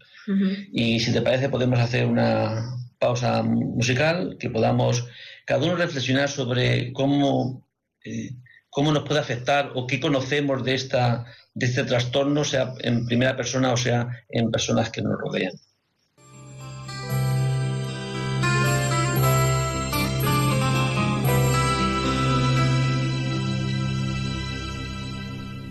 [0.72, 5.04] Y si te parece, podemos hacer una pausa musical, que podamos
[5.44, 7.66] cada uno reflexionar sobre cómo,
[8.04, 8.30] eh,
[8.70, 13.36] cómo nos puede afectar o qué conocemos de, esta, de este trastorno, sea en primera
[13.36, 15.52] persona o sea en personas que nos rodean.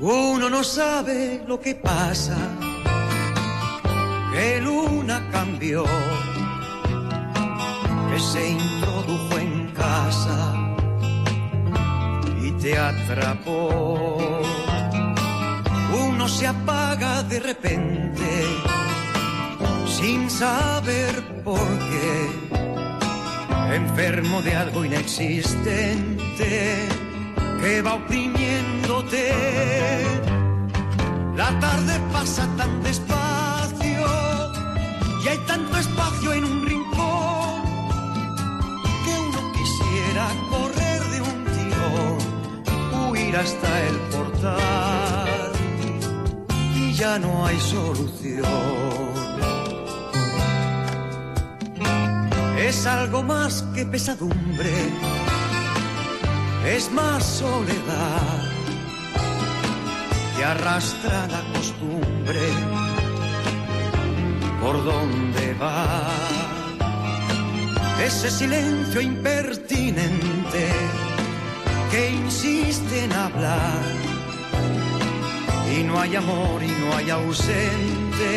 [0.01, 2.35] Uno no sabe lo que pasa,
[4.33, 5.85] que luna cambió,
[8.11, 10.53] que se introdujo en casa
[12.43, 14.17] y te atrapó.
[16.07, 18.29] Uno se apaga de repente
[19.87, 26.87] sin saber por qué, enfermo de algo inexistente
[27.61, 29.31] que va oprimiéndote.
[31.35, 34.07] La tarde pasa tan despacio
[35.23, 36.80] y hay tanto espacio en un rincón
[40.21, 45.51] quisiera correr de un tirón, huir hasta el portal
[46.75, 48.81] y ya no hay solución.
[52.57, 54.91] Es algo más que pesadumbre
[56.65, 58.43] es más soledad
[60.37, 62.39] que arrastra la costumbre
[64.61, 66.60] por donde va.
[68.03, 70.69] Ese silencio impertinente
[71.91, 73.83] que insiste en hablar.
[75.75, 78.31] Y no hay amor y no hay ausente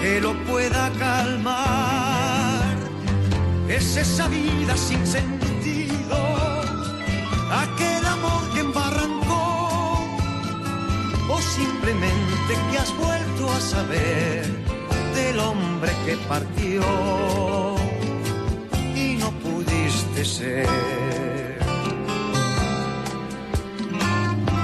[0.00, 2.76] que lo pueda calmar.
[3.68, 6.16] Es esa vida sin sentido
[7.50, 10.06] aquel amor que embarrancó,
[11.28, 14.44] o simplemente que has vuelto a saber
[15.14, 17.65] del hombre que partió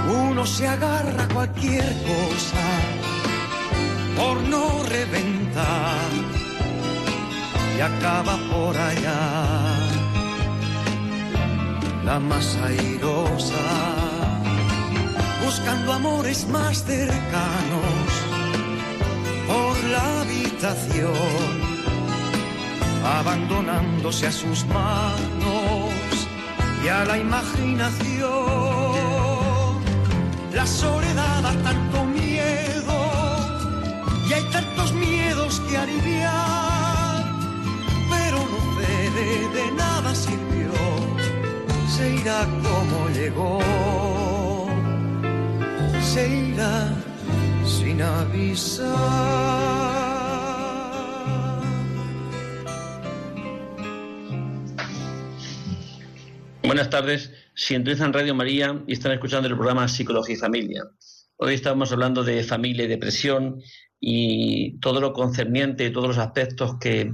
[0.08, 2.64] Uno se agarra a cualquier cosa
[4.16, 6.08] por no reventar
[7.76, 9.20] y acaba por allá.
[12.06, 13.66] La más airosa,
[15.44, 18.08] buscando amores más cercanos
[19.46, 21.61] por la habitación,
[23.04, 25.92] abandonándose a sus manos
[26.84, 28.32] y a la imaginación.
[30.54, 32.94] La soledad da tanto miedo
[34.28, 37.24] y hay tantos miedos que aliviar,
[38.10, 40.72] pero no cede, de nada sirvió
[41.96, 43.60] se irá como llegó,
[46.12, 46.88] se irá
[47.66, 48.92] sin avisar.
[56.72, 60.82] Buenas tardes, sintonizan Radio María y están escuchando el programa Psicología y Familia.
[61.36, 63.60] Hoy estamos hablando de familia y depresión
[64.00, 67.12] y todo lo concerniente, todos los aspectos que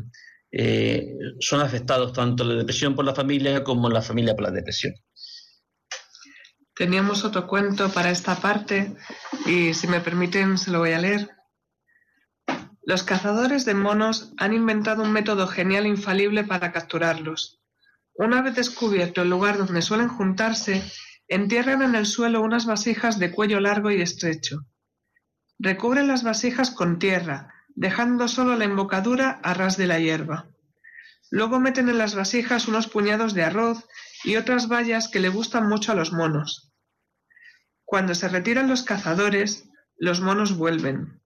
[0.52, 1.08] eh,
[1.40, 4.94] son afectados tanto la depresión por la familia como la familia por la depresión.
[6.76, 8.94] Teníamos otro cuento para esta parte
[9.44, 11.30] y si me permiten se lo voy a leer.
[12.82, 17.58] Los cazadores de monos han inventado un método genial infalible para capturarlos.
[18.18, 20.82] Una vez descubierto el lugar donde suelen juntarse,
[21.28, 24.66] entierran en el suelo unas vasijas de cuello largo y estrecho.
[25.60, 30.48] Recubren las vasijas con tierra, dejando solo la embocadura a ras de la hierba.
[31.30, 33.86] Luego meten en las vasijas unos puñados de arroz
[34.24, 36.72] y otras bayas que le gustan mucho a los monos.
[37.84, 41.22] Cuando se retiran los cazadores, los monos vuelven.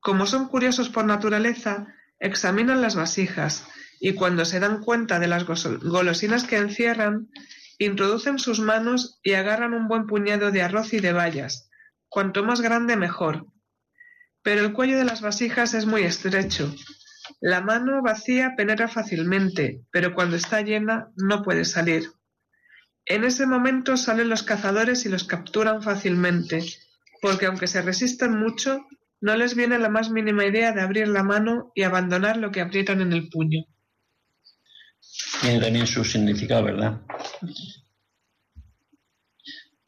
[0.00, 1.86] Como son curiosos por naturaleza,
[2.18, 3.68] examinan las vasijas
[4.04, 7.30] y cuando se dan cuenta de las golosinas que encierran,
[7.78, 11.70] introducen sus manos y agarran un buen puñado de arroz y de bayas,
[12.10, 13.46] cuanto más grande mejor,
[14.42, 16.70] pero el cuello de las vasijas es muy estrecho.
[17.40, 22.10] La mano vacía penetra fácilmente, pero cuando está llena no puede salir.
[23.06, 26.62] En ese momento salen los cazadores y los capturan fácilmente,
[27.22, 28.86] porque aunque se resisten mucho,
[29.22, 32.60] no les viene la más mínima idea de abrir la mano y abandonar lo que
[32.60, 33.64] aprietan en el puño.
[35.40, 37.00] Tiene también su significado, ¿verdad?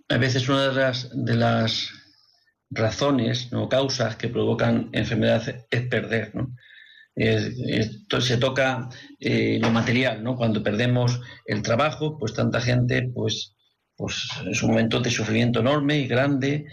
[0.08, 1.90] a veces una de las, de las
[2.70, 6.54] razones o causas que provocan enfermedad es perder, ¿no?
[7.16, 10.36] se toca eh, lo material, ¿no?
[10.36, 13.54] Cuando perdemos el trabajo, pues tanta gente, pues,
[13.96, 16.66] pues es un momento de sufrimiento enorme y grande,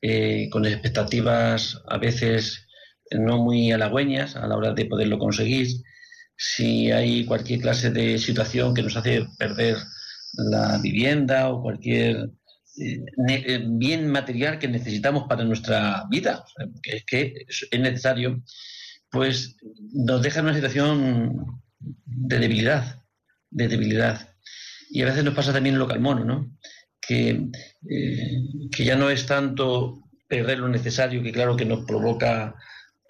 [0.00, 2.66] eh, con expectativas a veces
[3.10, 5.66] no muy halagüeñas a la hora de poderlo conseguir.
[6.44, 9.76] Si hay cualquier clase de situación que nos hace perder
[10.32, 12.30] la vivienda o cualquier
[12.78, 16.44] eh, bien material que necesitamos para nuestra vida,
[16.82, 18.42] que es que es necesario,
[19.08, 19.56] pues
[19.92, 23.04] nos deja en una situación de debilidad,
[23.50, 24.34] de debilidad.
[24.90, 26.58] Y a veces nos pasa también lo calmono, ¿no?
[27.00, 27.50] Que,
[27.88, 28.42] eh,
[28.74, 32.56] que ya no es tanto perder lo necesario, que claro que nos provoca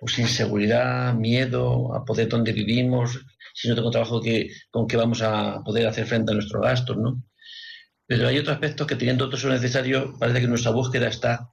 [0.03, 4.21] pues inseguridad, miedo a poder donde vivimos, si no tengo trabajo
[4.69, 7.23] con que vamos a poder hacer frente a nuestros gastos, ¿no?
[8.05, 11.53] Pero hay otros aspectos que teniendo todo eso necesario, parece que nuestra búsqueda está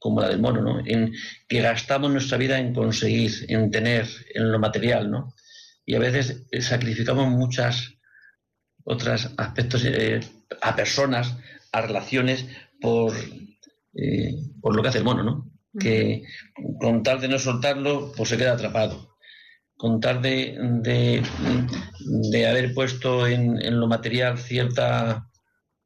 [0.00, 0.80] como la del mono, ¿no?
[0.84, 1.14] En
[1.46, 5.32] que gastamos nuestra vida en conseguir, en tener, en lo material, ¿no?
[5.86, 7.94] Y a veces eh, sacrificamos muchas
[8.82, 10.18] otros aspectos eh,
[10.60, 11.36] a personas,
[11.70, 12.44] a relaciones,
[12.80, 13.14] por,
[13.94, 15.53] eh, por lo que hace el mono, ¿no?
[15.78, 16.22] Que
[16.80, 19.16] con tal de no soltarlo, pues se queda atrapado.
[19.76, 20.56] Con tal de,
[22.30, 25.28] de, haber puesto en, en lo material cierta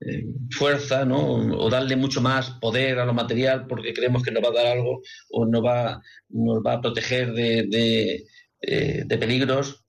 [0.00, 1.18] eh, fuerza, ¿no?
[1.58, 4.66] O darle mucho más poder a lo material porque creemos que nos va a dar
[4.66, 8.24] algo o nos va, nos va a proteger de,
[8.60, 9.84] eh, peligros,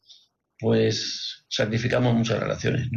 [0.58, 2.90] pues sacrificamos muchas relaciones,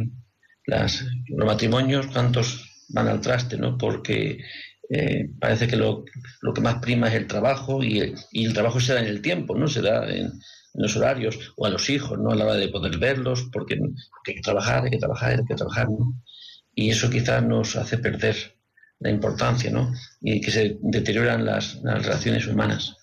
[0.65, 3.77] Las, los matrimonios, tantos van al traste, ¿no?
[3.77, 4.39] Porque
[4.95, 6.05] eh, parece que lo,
[6.53, 9.67] que más prima es el trabajo y el, trabajo se da en el tiempo, ¿no?
[9.67, 10.31] Se da en,
[10.75, 12.31] los horarios o a los hijos, ¿no?
[12.31, 15.55] A la hora de poder verlos, porque, hay que trabajar, hay que trabajar, hay que
[15.55, 16.21] trabajar, ¿no?
[16.75, 18.35] y eso quizás nos hace perder
[18.99, 19.93] la importancia, ¿no?
[20.21, 22.95] Y que se deterioran las, relaciones humanas.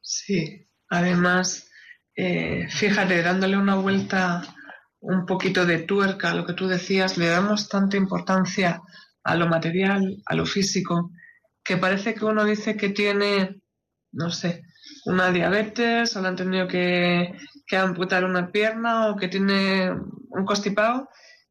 [0.00, 1.68] Sí, además,
[2.16, 4.42] eh, fíjate, dándole una vuelta
[5.00, 8.82] un poquito de tuerca a lo que tú decías, le damos tanta importancia
[9.24, 11.10] a lo material, a lo físico,
[11.64, 13.60] que parece que uno dice que tiene,
[14.12, 14.62] no sé,
[15.06, 17.34] una diabetes o le han tenido que,
[17.66, 21.08] que amputar una pierna o que tiene un constipado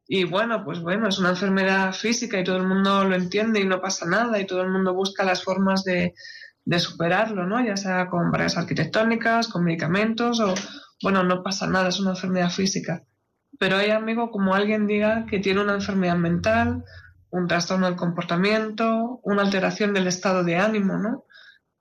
[0.08, 3.66] y bueno, pues bueno, es una enfermedad física y todo el mundo lo entiende y
[3.66, 6.14] no pasa nada y todo el mundo busca las formas de,
[6.78, 7.64] superarlo, ¿no?
[7.66, 10.54] Ya sea con barreras arquitectónicas, con medicamentos o,
[11.02, 13.04] bueno, no pasa nada, es una enfermedad física.
[13.60, 16.84] Pero hay, amigo, como alguien diga que tiene una enfermedad mental,
[17.34, 21.26] un trastorno del comportamiento, una alteración del estado de ánimo, ¿no?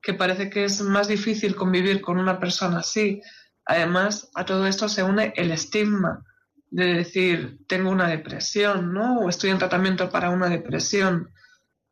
[0.01, 3.21] Que parece que es más difícil convivir con una persona así.
[3.67, 6.25] Además, a todo esto se une el estigma
[6.71, 9.19] de decir, tengo una depresión, ¿no?
[9.19, 11.31] O estoy en tratamiento para una depresión.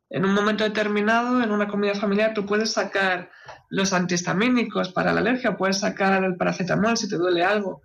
[0.09, 3.29] En un momento determinado, en una comida familiar, tú puedes sacar
[3.69, 7.83] los antihistamínicos para la alergia, puedes sacar el paracetamol si te duele algo,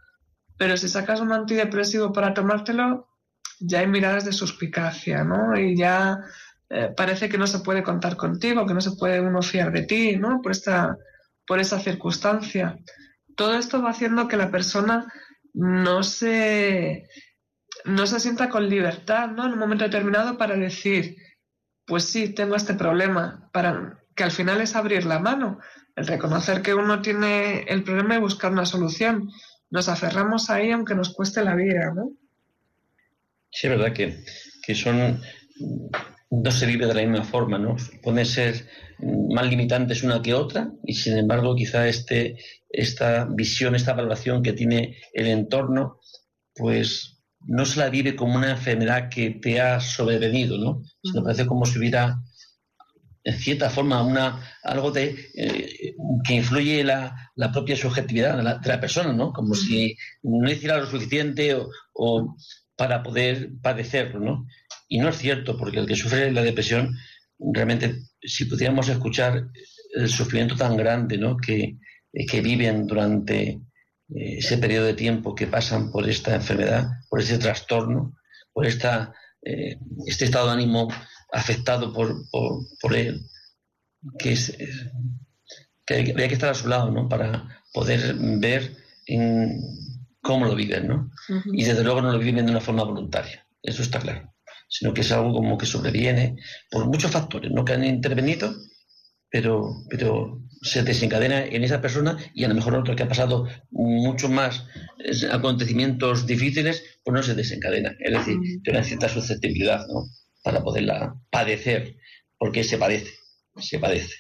[0.57, 3.11] pero si sacas un antidepresivo para tomártelo,
[3.61, 5.59] ya hay miradas de suspicacia, ¿no?
[5.59, 6.19] Y ya
[6.69, 9.83] eh, parece que no se puede contar contigo, que no se puede uno fiar de
[9.83, 10.41] ti, ¿no?
[10.43, 10.97] Por, esta,
[11.47, 12.79] por esa circunstancia.
[13.37, 15.07] Todo esto va haciendo que la persona
[15.53, 17.09] no se,
[17.85, 19.47] no se sienta con libertad ¿no?
[19.47, 21.17] en un momento determinado para decir,
[21.87, 25.59] pues sí, tengo este problema, para que al final es abrir la mano,
[25.95, 29.31] el reconocer que uno tiene el problema y buscar una solución.
[29.71, 32.11] Nos aferramos ahí aunque nos cueste la vida, ¿no?
[33.57, 34.23] Sí, es verdad que,
[34.67, 35.19] que son
[36.31, 37.75] no se vive de la misma forma, ¿no?
[38.03, 38.69] Pueden ser
[39.31, 42.37] más limitantes una que otra y sin embargo quizá este,
[42.69, 46.01] esta visión, esta valoración que tiene el entorno,
[46.55, 50.83] pues no se la vive como una enfermedad que te ha sobrevenido, ¿no?
[51.03, 52.19] Sino parece como si hubiera
[53.25, 58.59] en cierta forma una algo de eh, que influye la, la propia subjetividad de la,
[58.59, 59.33] de la, persona, ¿no?
[59.33, 62.37] Como si no hiciera lo suficiente o, o
[62.77, 64.47] para poder padecerlo, ¿no?
[64.89, 66.97] Y no es cierto, porque el que sufre la depresión,
[67.39, 69.49] realmente, si pudiéramos escuchar
[69.95, 71.37] el sufrimiento tan grande ¿no?
[71.37, 71.79] que,
[72.13, 73.49] que viven durante
[74.15, 78.17] eh, ese periodo de tiempo que pasan por esta enfermedad, por ese trastorno,
[78.53, 80.89] por esta, eh, este estado de ánimo
[81.33, 83.23] afectado por, por, él,
[84.19, 84.57] que, es,
[85.85, 87.09] que hay, que estar a su lado ¿no?
[87.09, 88.77] para poder ver
[89.07, 89.61] en
[90.27, 90.89] cómo lo viven.
[90.89, 91.11] ¿no?
[91.53, 94.33] Y desde luego no lo viven de una forma voluntaria, eso está claro
[94.69, 96.37] sino que es algo como que sobreviene
[96.71, 98.55] por muchos factores, no que han intervenido,
[99.31, 103.47] pero, pero se desencadena en esa persona y a lo mejor otro que ha pasado
[103.71, 104.67] mucho más
[105.31, 107.95] acontecimientos difíciles, pues no se desencadena.
[108.01, 110.07] Es decir, tiene una cierta susceptibilidad, ¿no?
[110.43, 111.97] para poderla padecer,
[112.39, 113.13] porque se padece,
[113.57, 114.15] se padece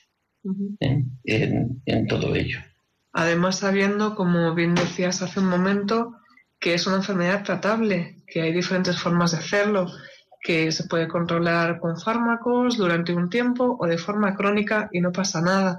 [0.80, 1.04] ¿eh?
[1.24, 2.58] en, todo ello.
[3.18, 6.16] Además, sabiendo, como bien decías hace un momento,
[6.60, 9.86] que es una enfermedad tratable, que hay diferentes formas de hacerlo,
[10.42, 15.12] que se puede controlar con fármacos durante un tiempo o de forma crónica y no
[15.12, 15.78] pasa nada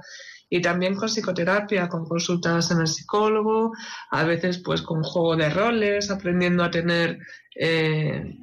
[0.50, 3.70] y también con psicoterapia, con consultas en el psicólogo,
[4.10, 7.20] a veces pues con juego de roles, aprendiendo a tener,
[7.54, 8.34] eh,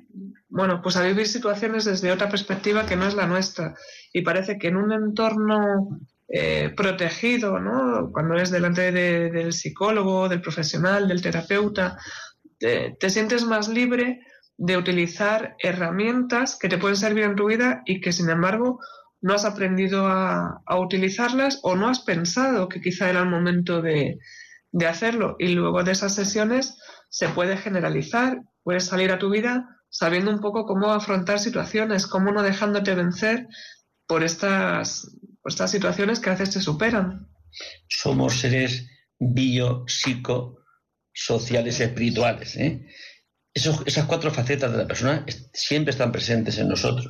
[0.48, 3.76] bueno, pues a vivir situaciones desde otra perspectiva que no es la nuestra.
[4.14, 8.12] Y parece que en un entorno eh, protegido, ¿no?
[8.12, 11.98] Cuando es delante del psicólogo, del profesional, del terapeuta,
[12.58, 14.22] te sientes más libre
[14.58, 18.80] de utilizar herramientas que te pueden servir en tu vida y que sin embargo
[19.22, 24.20] no has aprendido a, utilizarlas o no has pensado que quizá era el momento de,
[24.88, 25.36] hacerlo.
[25.40, 26.78] Y luego de esas sesiones
[27.10, 32.32] se puede generalizar, puedes salir a tu vida sabiendo un poco cómo afrontar situaciones, cómo
[32.32, 33.48] no dejándote vencer
[34.06, 37.28] por estas, estas situaciones que a veces te superan.
[37.88, 38.88] Somos seres
[39.20, 40.60] bio, psico,
[41.14, 42.56] sociales, espirituales.
[42.58, 42.86] ¿eh?
[43.56, 47.08] esas cuatro facetas de la persona siempre están presentes en nosotros.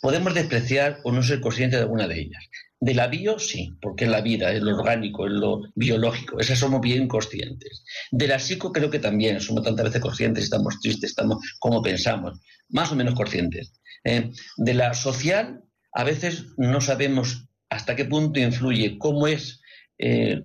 [0.00, 2.44] Podemos despreciar o no ser conscientes de alguna de ellas.
[2.80, 6.58] De la bio, sí, porque es la vida, es lo orgánico, es lo biológico, esas
[6.58, 7.84] somos bien conscientes.
[8.10, 12.40] De la psico creo que también somos tantas veces conscientes, estamos tristes, estamos como pensamos,
[12.68, 13.72] más o menos conscientes.
[14.04, 15.62] Eh, de la social,
[15.92, 19.60] a veces no sabemos hasta qué punto influye, cómo es,
[19.98, 20.42] eh,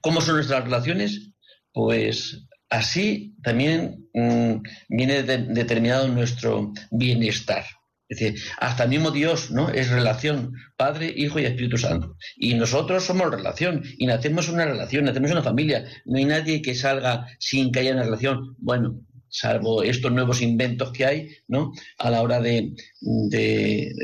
[0.00, 1.30] cómo son nuestras relaciones,
[1.72, 4.56] pues así también mm,
[4.88, 7.64] viene determinado nuestro bienestar.
[8.08, 9.68] Es decir, hasta el mismo Dios, ¿no?
[9.68, 12.16] Es relación, Padre, Hijo y Espíritu Santo.
[12.36, 15.84] Y nosotros somos relación, y nacemos una relación, nacemos una familia.
[16.06, 18.56] No hay nadie que salga sin que haya una relación.
[18.58, 18.98] Bueno,
[19.30, 21.72] salvo estos nuevos inventos que hay, ¿no?
[21.98, 22.74] A la hora de,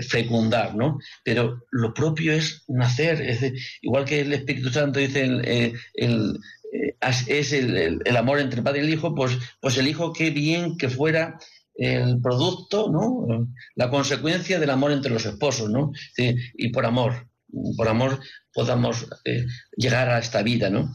[0.09, 0.99] fecundar, ¿no?
[1.25, 3.53] Pero lo propio es nacer, es
[3.83, 6.35] igual que el Espíritu Santo dice eh, eh,
[7.27, 10.31] es el, el, amor entre el Padre y el Hijo, pues, pues el Hijo qué
[10.31, 11.39] bien que fuera
[11.77, 13.49] el producto, ¿no?
[13.75, 15.93] La consecuencia del amor entre los esposos, ¿no?
[16.17, 17.29] y por amor,
[17.77, 18.21] por amor
[18.53, 19.45] podamos eh,
[19.77, 20.95] llegar a esta vida, ¿no?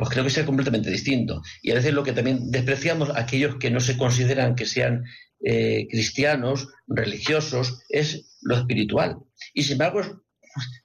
[0.00, 1.42] Pues creo que es completamente distinto.
[1.60, 5.04] Y a veces lo que también despreciamos, aquellos que no se consideran que sean
[5.44, 9.18] eh, cristianos, religiosos, es lo espiritual.
[9.52, 10.22] Y sin embargo,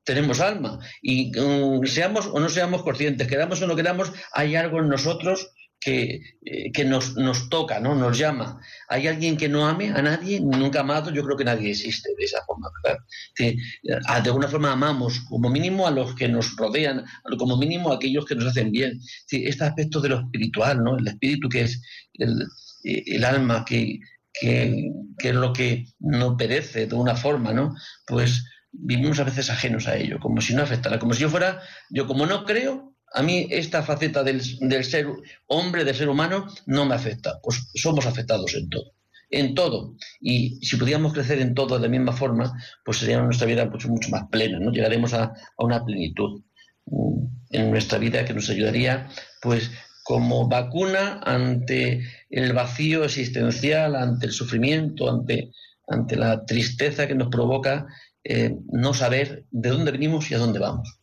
[0.04, 0.80] tenemos alma.
[1.02, 5.50] Y mm, seamos o no seamos conscientes, queramos o no queramos, hay algo en nosotros
[5.86, 7.94] que, eh, que nos, nos, toca, ¿no?
[7.94, 8.60] Nos llama.
[8.90, 10.40] ¿Hay alguien que no ame a nadie?
[10.40, 13.00] Nunca amado, yo creo que nadie existe de esa forma, ¿verdad?
[13.38, 17.06] Eh, de alguna forma amamos, como mínimo a los que nos rodean,
[17.38, 19.00] como mínimo a aquellos que nos hacen bien.
[19.30, 20.98] este aspecto de lo espiritual, ¿no?
[20.98, 21.80] El espíritu que es
[22.14, 22.48] el,
[22.84, 24.00] el alma, que,
[24.34, 27.76] que, que, es lo que no perece de una forma, ¿no?
[28.08, 31.62] Pues vivimos a veces ajenos a ello, como si no afectara, como si yo fuera,
[31.92, 35.08] yo como no creo, a mí esta faceta del, ser
[35.48, 37.40] hombre, del ser humano, no me afecta.
[37.42, 38.92] Pues somos afectados en todo.
[39.30, 39.96] En todo.
[40.20, 42.54] Y si pudiéramos crecer en todo de la misma forma,
[42.84, 44.72] pues sería nuestra vida mucho, mucho más plena, ¿no?
[44.72, 46.44] Llegaremos a, una plenitud
[46.88, 49.08] mm, en nuestra vida que nos ayudaría,
[49.42, 49.72] pues,
[50.04, 55.52] como vacuna ante el vacío existencial, ante el sufrimiento, ante,
[55.88, 57.88] ante la tristeza que nos provoca
[58.26, 61.00] eh, no saber de dónde venimos y a dónde vamos.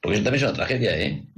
[0.00, 1.28] Porque eso también es una tragedia, ¿eh?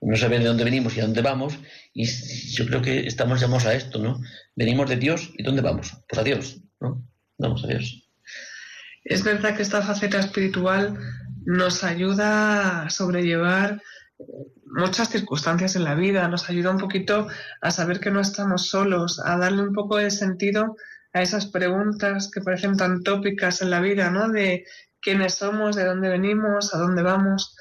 [0.00, 1.58] No saber de dónde venimos y a dónde vamos.
[1.92, 4.20] Y yo creo que estamos llamados a esto, ¿no?
[4.54, 5.92] Venimos de Dios y ¿dónde vamos?
[6.08, 7.04] Pues a Dios, ¿no?
[7.38, 8.08] Vamos a Dios.
[9.04, 10.98] Es verdad que esta faceta espiritual
[11.44, 13.80] nos ayuda a sobrellevar
[14.66, 17.28] muchas circunstancias en la vida, nos ayuda un poquito
[17.60, 20.76] a saber que no estamos solos, a darle un poco de sentido
[21.12, 24.28] a esas preguntas que parecen tan tópicas en la vida, ¿no?
[24.28, 24.64] De
[25.00, 27.54] quiénes somos, de dónde venimos, a dónde vamos.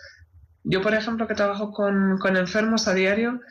[0.63, 3.41] Yo, por ejemplo, que trabajo con, enfermos a diario,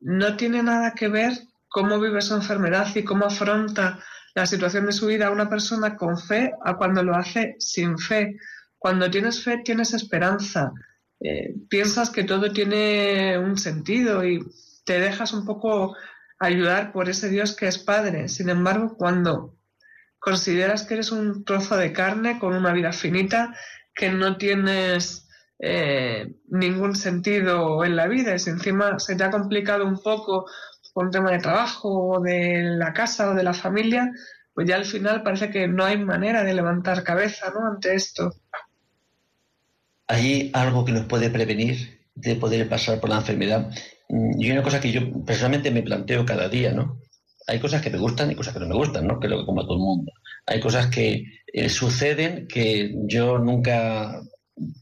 [0.00, 1.32] no tiene nada que ver
[1.68, 4.00] cómo vive su enfermedad y cómo afronta
[4.34, 8.36] la situación de su vida una persona con fe a cuando lo hace sin fe.
[8.78, 10.72] Cuando tienes fe tienes esperanza,
[11.20, 14.40] eh, piensas que todo tiene un sentido y
[14.84, 15.96] te dejas un poco
[16.38, 18.28] ayudar por ese Dios que es Padre.
[18.28, 19.56] Sin embargo, cuando
[20.18, 23.54] consideras que eres un trozo de carne con una vida finita,
[23.94, 25.25] que no tienes
[25.58, 30.46] eh, ningún sentido en la vida y si encima se te ha complicado un poco
[30.92, 34.10] con tema de trabajo o de la casa o de la familia,
[34.54, 37.66] pues ya al final parece que no hay manera de levantar cabeza ¿no?
[37.66, 38.32] ante esto.
[40.08, 43.70] ¿Hay algo que nos puede prevenir de poder pasar por la enfermedad?
[44.08, 47.00] Mm, y una cosa que yo personalmente me planteo cada día, ¿no?
[47.48, 49.14] Hay cosas que me gustan y cosas que no me gustan, ¿no?
[49.14, 50.12] Lo que como a todo el mundo.
[50.46, 54.20] Hay cosas que eh, suceden que yo nunca,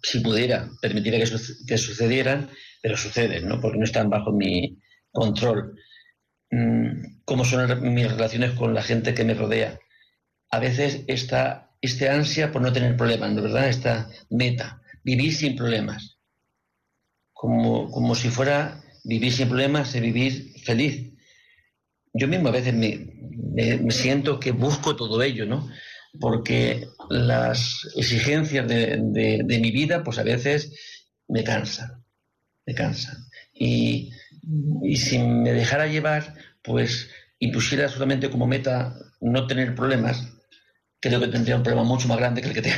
[0.03, 2.51] si pudiera, permitiría que, sucedieran,
[2.83, 3.61] pero suceden, ¿no?
[3.61, 4.79] Porque no están bajo mi
[5.11, 5.77] control.
[6.51, 9.79] Mm, ¿Cómo son mis relaciones con la gente que me rodea?
[10.51, 13.43] A veces esta, este ansia por no tener problemas, ¿no?
[13.43, 13.69] ¿verdad?
[13.69, 16.19] Esta meta, vivir sin problemas.
[17.33, 21.13] Como, como si fuera vivir sin problemas y vivir feliz.
[22.13, 25.69] Yo mismo a veces me, siento que busco todo ello, ¿no?
[26.21, 30.73] Porque las exigencias de, mi vida, pues a veces
[31.29, 32.05] me cansan,
[32.67, 33.17] me cansan.
[33.53, 34.13] Y,
[34.97, 37.09] si me dejara llevar, pues
[37.39, 40.29] y pusiera solamente como meta no tener problemas,
[41.01, 42.73] creo que tendría un problema mucho más grande que el que,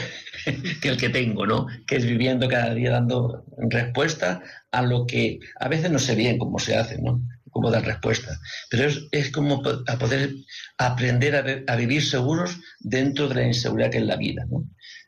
[0.81, 1.67] que el que tengo, ¿no?
[1.87, 6.39] Que es viviendo cada día dando respuesta a lo que a veces no sé bien
[6.39, 7.21] cómo se hace, ¿no?
[7.57, 8.39] Cómo dar respuesta.
[8.69, 10.35] Pero es, como a poder
[10.77, 14.45] aprender a, vivir seguros dentro de la inseguridad que es la vida.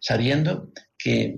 [0.01, 1.36] Sabiendo que,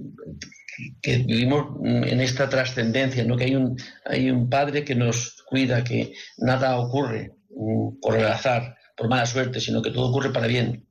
[1.03, 3.37] vivimos en esta trascendencia, ¿no?
[3.37, 8.27] Que hay un, hay un padre que nos cuida, que nada ocurre mm, por el
[8.27, 10.87] azar, por mala suerte, sino que todo ocurre para bien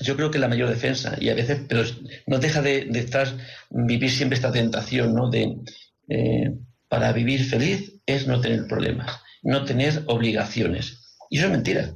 [0.00, 1.84] yo creo que la mayor defensa, y a veces, pero
[2.26, 3.28] no deja de, estar,
[3.70, 5.30] vivir siempre esta tentación, ¿no?
[5.30, 5.56] De,
[6.08, 6.50] eh,
[6.88, 11.16] para vivir feliz es no tener problemas, no tener obligaciones.
[11.30, 11.94] Y eso es mentira.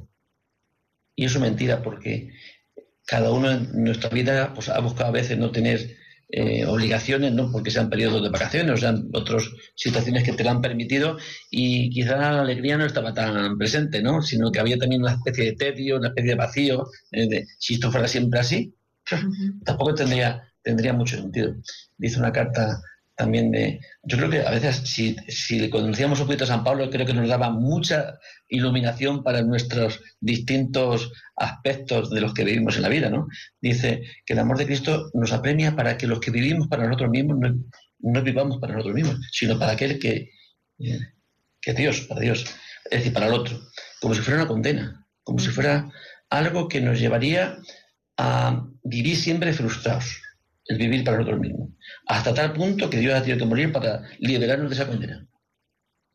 [1.15, 2.31] Y eso es mentira porque
[3.05, 5.97] cada uno en nuestra vida pues, ha buscado a veces no tener
[6.29, 10.49] eh, obligaciones, no porque sean periodos de vacaciones o sean otras situaciones que te lo
[10.49, 11.17] han permitido
[11.49, 14.21] y quizá la alegría no estaba tan presente, ¿no?
[14.21, 16.85] Sino que había también una especie de tedio, una especie de vacío.
[17.13, 18.75] Eh, si esto fuera siempre así,
[19.63, 21.55] tampoco tendría, tendría mucho sentido.
[21.97, 22.81] Dice una carta
[23.17, 23.81] también de...
[24.03, 27.05] Yo creo que a veces si, si le conocíamos un poquito a San Pablo, creo
[27.05, 32.89] que nos daba mucha iluminación para nuestros distintos aspectos de los que vivimos en la
[32.89, 33.27] vida, ¿no?
[33.59, 37.09] Dice que el amor de Cristo nos apremia para que los que vivimos para nosotros
[37.09, 37.39] mismos
[37.99, 40.29] no, vivamos para nosotros mismos, sino para aquel que,
[41.59, 42.45] que Dios, para Dios,
[42.85, 43.59] es decir, para el otro,
[43.99, 45.91] como si fuera una condena, como si fuera
[46.29, 47.57] algo que nos llevaría
[48.17, 50.21] a vivir siempre frustrados
[50.67, 51.69] el vivir para nosotros mismos,
[52.05, 55.27] hasta tal punto que Dios ha tenido que morir para liberarnos de esa condena.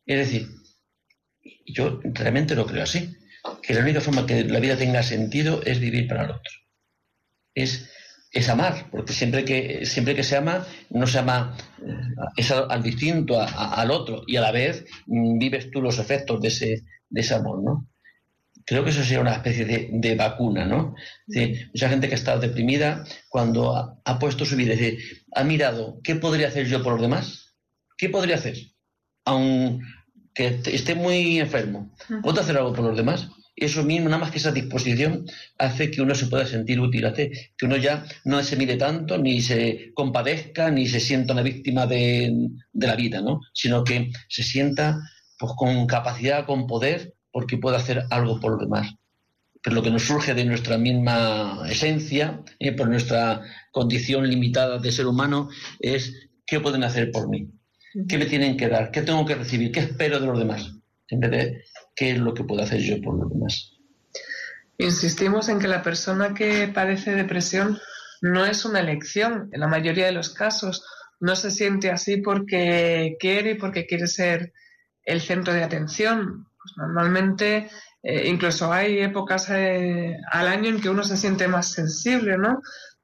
[0.07, 0.49] Es decir,
[1.67, 3.17] yo realmente lo creo así,
[3.63, 6.53] que la única forma que la vida tenga sentido es vivir para el otro.
[7.55, 7.91] Es,
[8.31, 11.93] es amar, porque siempre que, siempre que se ama, no se ama eh,
[12.37, 16.49] es al, distinto, al otro, y a la vez mm, vives tú los efectos de
[16.49, 17.89] ese, de ese amor, ¿no?
[18.67, 20.95] Creo que eso sería una especie de, vacuna, ¿no?
[21.27, 24.99] mucha gente que ha estado deprimida, cuando ha, puesto su vida, dice,
[25.35, 27.55] ha mirado, ¿qué podría hacer yo por los demás?
[27.97, 28.57] ¿Qué podría hacer?
[29.25, 33.29] Aunque esté muy enfermo, ¿puedo hacer algo por los demás?
[33.55, 35.27] Eso mismo, nada más que esa disposición,
[35.59, 39.19] hace que uno se pueda sentir útil, hace que uno ya no se mire tanto,
[39.19, 42.33] ni se compadezca, ni se sienta una víctima de,
[42.73, 43.41] de la vida, ¿no?
[43.53, 44.99] Sino que se sienta
[45.39, 48.95] pues, con capacidad, con poder porque puede hacer algo por los demás.
[49.63, 54.93] Pero lo que nos surge de nuestra misma esencia, eh, por nuestra condición limitada de
[54.93, 55.49] ser humano,
[55.81, 57.49] es qué pueden hacer por mí,
[58.09, 60.75] qué me tienen que dar, qué tengo que recibir, qué espero de los demás,
[61.09, 61.65] en vez de
[61.95, 63.73] qué es lo que puedo hacer yo por los demás.
[64.79, 67.79] Insistimos en que la persona que padece depresión
[68.21, 69.49] no es una elección.
[69.53, 70.85] En la mayoría de los casos
[71.21, 74.53] no se siente así porque quiere y porque quiere ser
[75.05, 76.49] el centro de atención.
[76.63, 77.71] Pues normalmente
[78.03, 82.61] eh, incluso hay épocas eh, al año en que uno se siente más sensible, ¿no?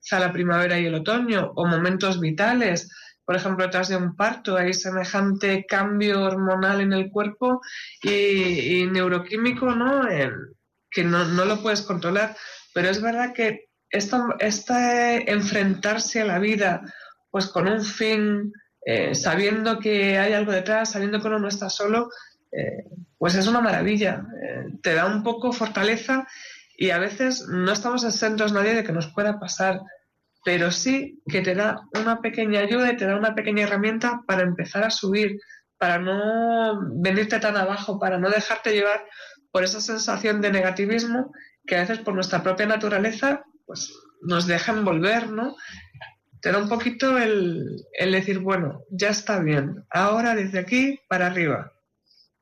[0.08, 2.90] sea, la primavera y el otoño, o momentos vitales.
[3.24, 7.60] Por ejemplo, tras de un parto hay semejante cambio hormonal en el cuerpo
[8.02, 10.08] y, neuroquímico, ¿no?
[10.90, 12.34] que no, lo puedes controlar.
[12.72, 16.82] Pero es verdad que este enfrentarse a la vida,
[17.30, 18.50] pues con un fin,
[18.86, 22.08] eh, sabiendo que hay algo detrás, sabiendo que uno no está solo,
[22.52, 22.84] eh,
[23.18, 24.26] pues es una maravilla.
[24.42, 26.26] Eh, te da un poco fortaleza
[26.76, 29.80] y a veces no estamos exentos nadie de que nos pueda pasar,
[30.44, 34.42] pero sí que te da una pequeña ayuda y te da una pequeña herramienta para
[34.42, 35.40] empezar a subir,
[35.76, 39.04] para no venirte tan abajo, para no dejarte llevar
[39.50, 41.32] por esa sensación de negativismo
[41.66, 43.92] que a veces por nuestra propia naturaleza pues
[44.22, 45.56] nos deja envolver, ¿no?
[46.40, 51.26] Te da un poquito el, el decir, bueno, ya está bien, ahora desde aquí para
[51.26, 51.72] arriba,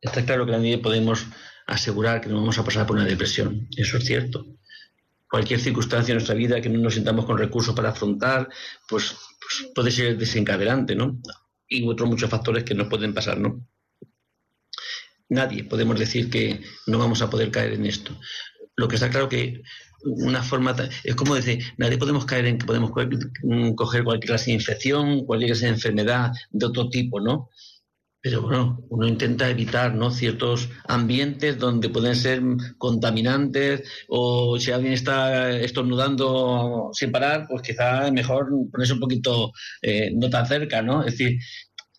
[0.06, 1.26] Está claro que nadie podemos
[1.66, 3.68] asegurar que no vamos a pasar por una depresión.
[3.76, 4.46] Eso es cierto.
[5.28, 8.48] Cualquier circunstancia en nuestra vida que no nos sintamos con recursos para afrontar,
[8.88, 11.20] pues, pues, puede ser desencadenante, ¿no?
[11.68, 13.66] Y otros muchos factores que nos pueden pasar, ¿no?
[15.28, 18.16] Nadie podemos decir que no vamos a poder caer en esto.
[18.76, 19.62] lo que está claro que
[20.04, 24.52] una forma es como decir nadie podemos caer en que podemos coger cualquier clase de
[24.52, 27.48] infección cualquier clase de enfermedad de otro tipo no
[28.26, 32.42] pero bueno uno intenta evitar no ciertos ambientes donde pueden ser
[32.76, 39.52] contaminantes o si alguien está estornudando sin parar pues quizá es mejor ponerse un poquito
[39.80, 41.38] eh, no tan cerca no es decir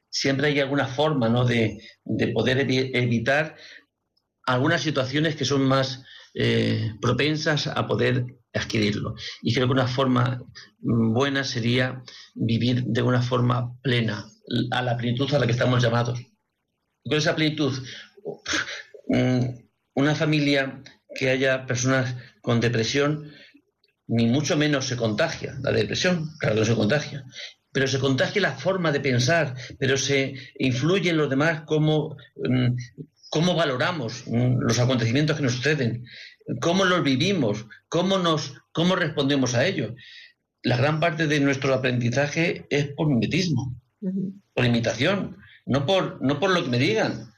[0.10, 1.46] siempre hay alguna forma ¿no?
[1.46, 3.56] de, de poder evitar
[4.46, 6.04] algunas situaciones que son más
[6.34, 9.16] eh, propensas a poder adquirirlo.
[9.42, 10.42] Y creo que una forma
[10.80, 12.02] mm, buena sería
[12.36, 14.26] vivir de una forma plena,
[14.72, 16.20] a la plenitud a la que estamos llamados.
[17.04, 17.74] Con esa plenitud,
[19.08, 19.46] mm,
[19.96, 20.82] una familia
[21.16, 23.32] que haya personas con depresión,
[24.08, 25.58] ni mucho menos se contagia.
[25.62, 27.26] La depresión, claro no se contagia,
[27.72, 32.76] pero se contagia la forma de pensar, pero se influye en los demás como mm,
[33.30, 36.06] cómo valoramos mm, los acontecimientos que nos suceden,
[36.62, 39.92] cómo los vivimos, cómo, nos, cómo respondemos a ellos.
[40.64, 43.76] La gran parte de nuestro aprendizaje es por mimetismo,
[44.54, 47.32] por imitación, no por, no por lo que me digan.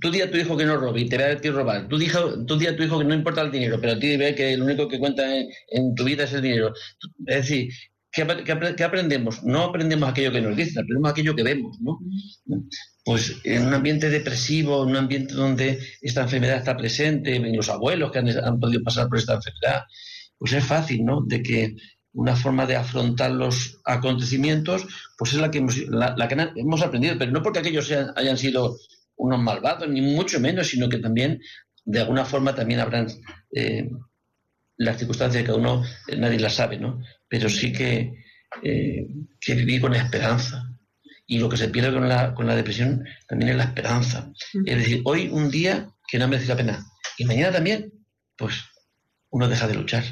[0.00, 1.88] Tú di a tu hijo que no robe y te ve a ti robar.
[1.88, 4.16] Tú, dijo, tú di a tu hijo que no importa el dinero, pero a ti
[4.18, 6.74] ve que lo único que cuenta en, tu vida es el dinero.
[7.26, 7.72] Es decir,
[8.10, 9.44] ¿Qué, aprendemos?
[9.44, 11.98] No aprendemos aquello que nos dicen, aprendemos aquello que vemos, ¿no?
[13.04, 17.68] Pues en un ambiente depresivo, en un ambiente donde esta enfermedad está presente, en los
[17.68, 19.82] abuelos que han, podido pasar por esta enfermedad,
[20.38, 21.22] pues es fácil, ¿no?
[21.26, 21.76] De que
[22.18, 27.14] una forma de afrontar los acontecimientos, pues es la que hemos, la, que hemos aprendido,
[27.16, 28.76] pero no porque aquellos hayan sido
[29.16, 31.40] unos malvados, ni mucho menos, sino que también,
[31.84, 33.06] de alguna forma, también habrán
[33.54, 33.88] eh,
[34.76, 37.00] las circunstancias de cada uno, eh, nadie las sabe, ¿no?
[37.28, 38.14] pero sí que,
[38.64, 39.06] eh,
[39.40, 40.64] que viví con esperanza.
[41.24, 44.32] Y lo que se pierde con la, con la depresión también es la esperanza.
[44.64, 47.92] Es decir, hoy un día que no merece la pena y mañana también,
[48.36, 48.54] pues
[49.30, 50.02] uno deja de luchar.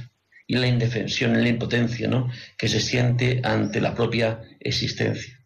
[0.47, 2.31] Y la indefensión, la impotencia ¿no?
[2.57, 5.37] que se siente ante la propia existencia.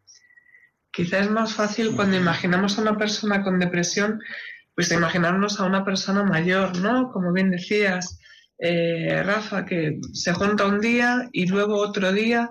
[0.92, 4.20] Quizás es más fácil cuando imaginamos a una persona con depresión,
[4.74, 7.10] pues imaginarnos a una persona mayor, ¿no?
[7.12, 8.18] Como bien decías,
[8.58, 12.50] eh, Rafa, que se junta un día y luego otro día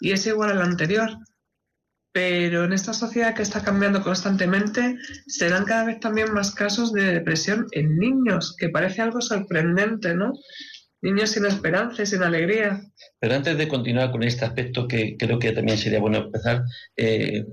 [0.00, 1.10] y es igual al anterior.
[2.12, 6.92] Pero en esta sociedad que está cambiando constantemente, se dan cada vez también más casos
[6.92, 10.32] de depresión en niños, que parece algo sorprendente, ¿no?
[11.02, 12.80] Niños sin esperanza, sin alegría.
[13.20, 16.64] Pero antes de continuar con este aspecto, que creo que también sería bueno empezar
[16.96, 17.44] eh,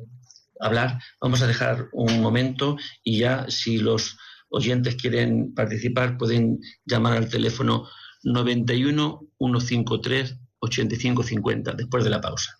[0.59, 4.17] hablar, vamos a dejar un momento y ya si los
[4.49, 7.87] oyentes quieren participar, pueden llamar al teléfono
[8.23, 12.59] 91 153 8550 después de la pausa.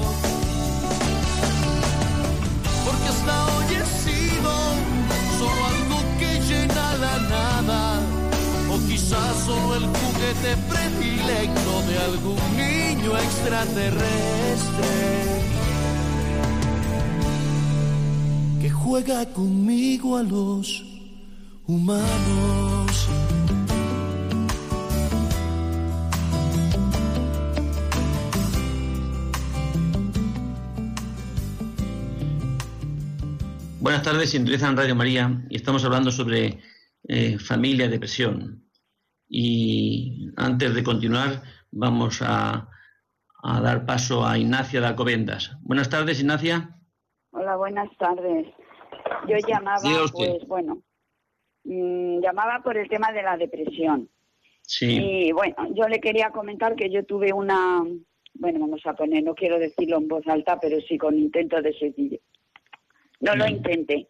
[9.51, 14.91] Solo el juguete predilecto de algún niño extraterrestre.
[18.61, 20.85] que juega conmigo a los
[21.65, 23.09] humanos.
[33.79, 36.59] Buenas tardes, sintonizan Radio María y estamos hablando sobre
[37.07, 38.70] eh, familia, depresión.
[39.33, 42.67] Y antes de continuar, vamos a,
[43.41, 45.55] a dar paso a Ignacia de Alcobendas.
[45.61, 46.75] Buenas tardes, Ignacia.
[47.31, 48.47] Hola, buenas tardes.
[49.29, 49.79] Yo llamaba,
[50.11, 50.83] pues bueno,
[51.63, 54.09] mmm, llamaba por el tema de la depresión.
[54.63, 54.99] Sí.
[54.99, 57.83] Y bueno, yo le quería comentar que yo tuve una,
[58.33, 61.71] bueno, vamos a poner, no quiero decirlo en voz alta, pero sí con intento de
[61.71, 62.19] suicidio.
[63.21, 64.09] No lo intenté.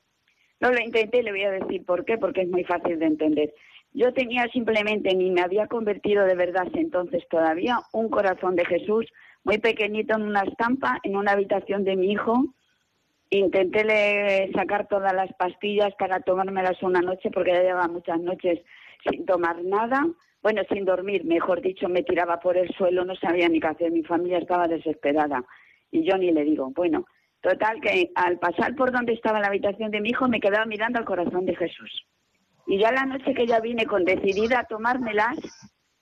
[0.60, 3.06] No lo intenté y le voy a decir por qué, porque es muy fácil de
[3.06, 3.54] entender.
[3.94, 9.06] Yo tenía simplemente, ni me había convertido de verdad entonces todavía, un corazón de Jesús
[9.44, 12.46] muy pequeñito en una estampa en una habitación de mi hijo.
[13.30, 18.60] Intenté le- sacar todas las pastillas para tomármelas una noche porque ya llevaba muchas noches
[19.10, 20.06] sin tomar nada.
[20.42, 23.92] Bueno, sin dormir, mejor dicho, me tiraba por el suelo, no sabía ni qué hacer,
[23.92, 25.44] mi familia estaba desesperada.
[25.92, 27.06] Y yo ni le digo, bueno,
[27.42, 30.98] total que al pasar por donde estaba la habitación de mi hijo me quedaba mirando
[31.00, 32.06] al corazón de Jesús.
[32.68, 35.38] Y ya la noche que ya vine con decidida a tomármelas,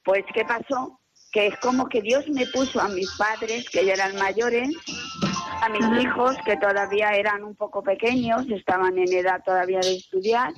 [0.04, 1.00] pues ¿qué pasó?
[1.32, 4.70] Que es como que Dios me puso a mis padres, que ya eran mayores,
[5.62, 10.54] a mis hijos, que todavía eran un poco pequeños, estaban en edad todavía de estudiar,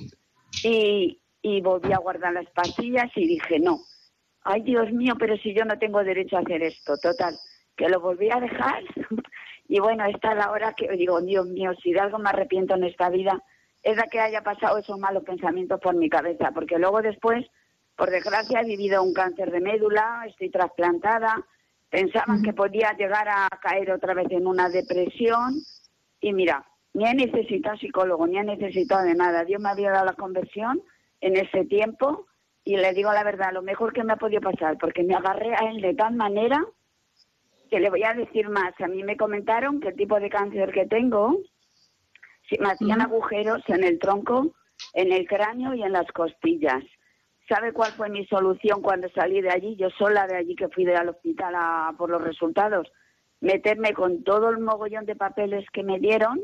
[0.62, 3.80] y, y volví a guardar las pastillas y dije, no,
[4.44, 7.34] ay Dios mío, pero si yo no tengo derecho a hacer esto, total,
[7.76, 8.82] que lo volví a dejar.
[9.68, 12.74] y bueno, esta es la hora que digo, Dios mío, si de algo me arrepiento
[12.74, 13.42] en esta vida,
[13.82, 17.46] es de que haya pasado esos malos pensamientos por mi cabeza, porque luego después,
[17.96, 21.44] por desgracia, he vivido un cáncer de médula, estoy trasplantada,
[21.90, 25.54] pensaban que podía llegar a caer otra vez en una depresión
[26.20, 26.64] y mira,
[26.94, 29.44] ni he necesitado psicólogo, ni he necesitado de nada.
[29.44, 30.82] Dios me había dado la conversión
[31.20, 32.26] en ese tiempo
[32.64, 35.54] y le digo la verdad, lo mejor que me ha podido pasar, porque me agarré
[35.54, 36.64] a él de tal manera
[37.68, 38.72] que le voy a decir más.
[38.80, 41.38] A mí me comentaron que el tipo de cáncer que tengo,
[42.60, 44.54] me hacían agujeros en el tronco,
[44.94, 46.82] en el cráneo y en las costillas.
[47.48, 49.76] ¿Sabe cuál fue mi solución cuando salí de allí?
[49.76, 52.90] Yo sola de allí que fui de al hospital a- por los resultados.
[53.40, 56.40] Meterme con todo el mogollón de papeles que me dieron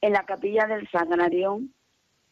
[0.00, 1.60] en la capilla del Sagrario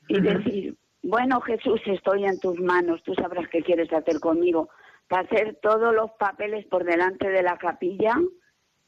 [0.09, 4.71] y decir, bueno Jesús, estoy en tus manos, tú sabrás qué quieres hacer conmigo.
[5.09, 8.15] Para hacer todos los papeles por delante de la capilla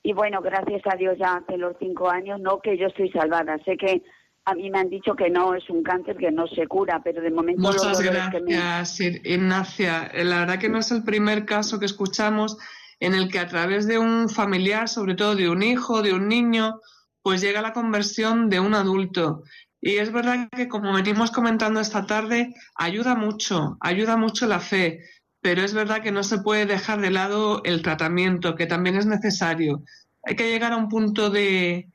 [0.02, 3.58] y bueno, gracias a Dios ya hace los cinco años, no que yo estoy salvada.
[3.64, 4.02] Sé que
[4.50, 7.20] a mí me han dicho que no es un cáncer que no se cura, pero
[7.20, 10.10] de momento Muchas dolores que me- gracias, Ignacia.
[10.14, 12.56] Eh, La verdad que no es el primer caso que escuchamos
[12.98, 16.28] en el que a través de un familiar, sobre todo de un hijo, de un
[16.28, 16.80] niño,
[17.22, 19.42] pues llega la conversión de un adulto.
[19.82, 25.00] Y es verdad que, como venimos comentando esta tarde, ayuda mucho, ayuda mucho la fe,
[25.42, 29.04] pero es verdad que no se puede dejar de lado el tratamiento, que también es
[29.06, 29.82] necesario.
[30.24, 31.90] Hay que llegar a un punto de,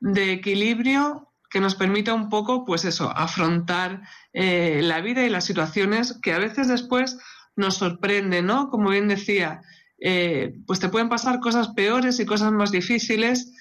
[0.00, 4.00] de equilibrio que nos permita un poco, pues eso, afrontar
[4.32, 7.16] eh, la vida y las situaciones que a veces después
[7.54, 8.70] nos sorprenden, ¿no?
[8.70, 9.62] Como bien decía,
[10.00, 13.54] eh, pues te pueden pasar cosas peores y cosas más difíciles,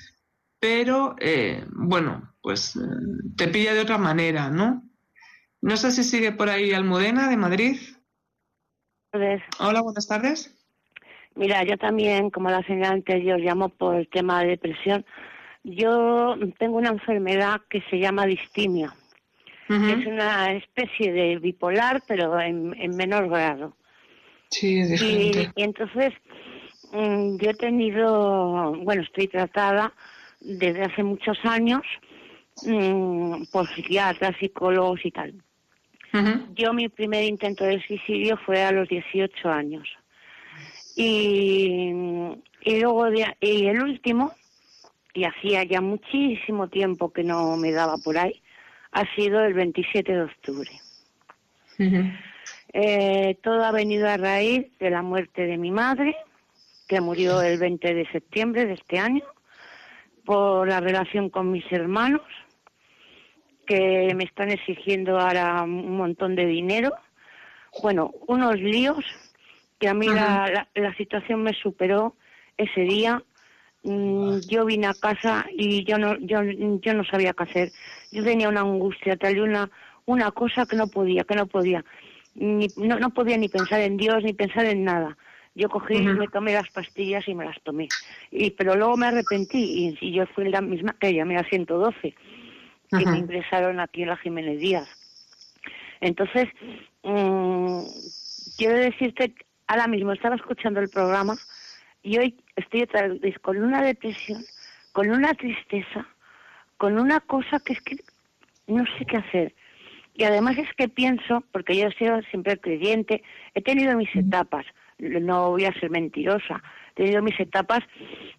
[0.60, 2.80] pero eh, bueno, pues
[3.38, 4.82] te pilla de otra manera, ¿no?
[5.62, 7.80] No sé si sigue por ahí Almudena de Madrid.
[9.60, 10.52] Hola, buenas tardes.
[11.36, 15.06] Mira, yo también, como la señora anterior, llamo por el tema de depresión.
[15.64, 18.94] Yo tengo una enfermedad que se llama distimia.
[19.70, 23.76] Es una especie de bipolar, pero en, en menor grado.
[24.50, 24.94] Sí, es Y,
[25.32, 25.52] diferente.
[25.56, 26.14] y entonces
[26.92, 29.94] mm, yo he tenido, bueno, estoy tratada
[30.42, 31.82] desde hace muchos años
[32.62, 35.34] mm, por psiquiatras, psicólogos y tal.
[36.56, 39.88] Yo mi primer intento de suicidio fue a los 18 años.
[40.96, 41.90] Y,
[42.62, 44.34] y luego de- y el último,
[45.14, 48.42] y hacía ya muchísimo tiempo que no me daba por ahí,
[48.92, 50.72] ha sido el 27 de octubre.
[52.74, 56.16] Eh, todo ha venido a raíz de la muerte de mi madre,
[56.88, 59.24] que murió el 20 de septiembre de este año,
[60.26, 62.22] por la relación con mis hermanos,
[63.66, 66.94] que me están exigiendo ahora un montón de dinero.
[67.82, 69.06] Bueno, unos líos
[69.80, 72.16] que a mí la, la, situación me superó
[72.58, 73.22] ese día.
[73.84, 77.74] Mm, yo vine a casa y yo no, yo, yo no sabía qué hacer.
[78.12, 79.70] Yo tenía una angustia, tal una,
[80.06, 81.84] una cosa que no podía, que no podía.
[82.36, 85.18] Ni, no, no podía ni pensar en Dios, ni pensar en nada.
[85.56, 87.94] Yo cogí, y me tomé las pastillas y me las tomé.
[88.32, 92.16] Y, pero luego me arrepentí y, yo fui la misma que llamé a 112,
[92.90, 94.88] que me ingresaron aquí en la Jiménez Díaz.
[96.02, 96.48] Entonces,
[97.04, 97.84] mmm,
[98.58, 99.36] quiero decirte,
[99.68, 101.38] ahora mismo estaba escuchando el programa
[102.04, 104.44] y hoy estoy otra vez con una depresión,
[104.92, 106.06] con una tristeza,
[106.78, 107.96] con una cosa que es que
[108.68, 109.56] no sé qué hacer.
[110.14, 113.24] Y además es que pienso, porque yo he sido siempre creyente,
[113.56, 114.66] he tenido mis etapas,
[115.00, 117.80] no voy a ser mentirosa, he tenido mis etapas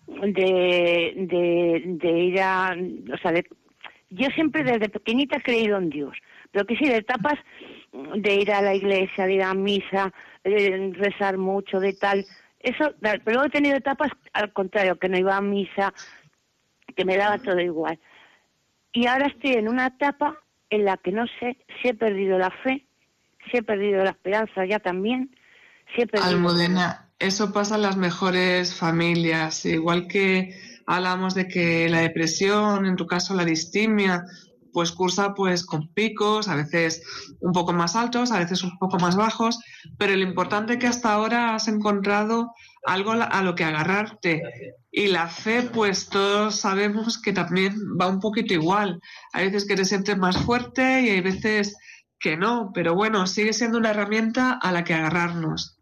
[0.06, 2.76] de, de, de ir a,
[3.12, 3.44] o sea, de,
[4.10, 6.16] yo siempre desde pequeñita he creído en Dios,
[6.52, 7.34] pero que sí, de etapas
[7.92, 10.12] de ir a la iglesia, de ir a misa,
[10.44, 12.24] de rezar mucho, de tal.
[12.64, 15.92] Eso, pero luego he tenido etapas al contrario, que no iba a misa,
[16.96, 18.00] que me daba todo igual.
[18.92, 20.40] Y ahora estoy en una etapa
[20.70, 22.86] en la que no sé si he perdido la fe,
[23.50, 25.36] si he perdido la esperanza ya también,
[25.94, 26.30] si he perdido...
[26.30, 30.54] Almudena, eso pasa en las mejores familias, igual que
[30.86, 34.24] hablamos de que la depresión, en tu caso la distimia,
[34.74, 37.02] pues cursa pues con picos, a veces
[37.40, 39.60] un poco más altos, a veces un poco más bajos,
[39.96, 42.52] pero lo importante es que hasta ahora has encontrado
[42.84, 44.42] algo a lo que agarrarte.
[44.90, 49.00] Y la fe, pues todos sabemos que también va un poquito igual.
[49.32, 51.76] Hay veces que te sientes más fuerte y hay veces
[52.18, 55.78] que no, pero bueno, sigue siendo una herramienta a la que agarrarnos.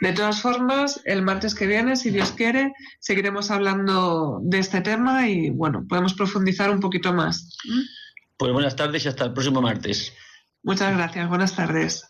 [0.00, 5.28] De todas formas, el martes que viene, si Dios quiere, seguiremos hablando de este tema
[5.28, 7.56] y bueno, podemos profundizar un poquito más.
[8.40, 10.14] Pues buenas tardes y hasta el próximo martes.
[10.62, 12.06] Muchas gracias, buenas tardes.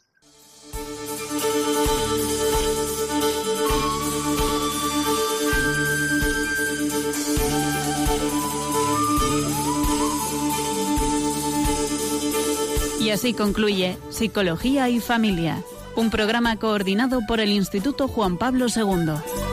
[13.01, 15.65] Y así concluye Psicología y Familia
[15.97, 19.50] un programa coordinado por el Instituto Juan Pablo II.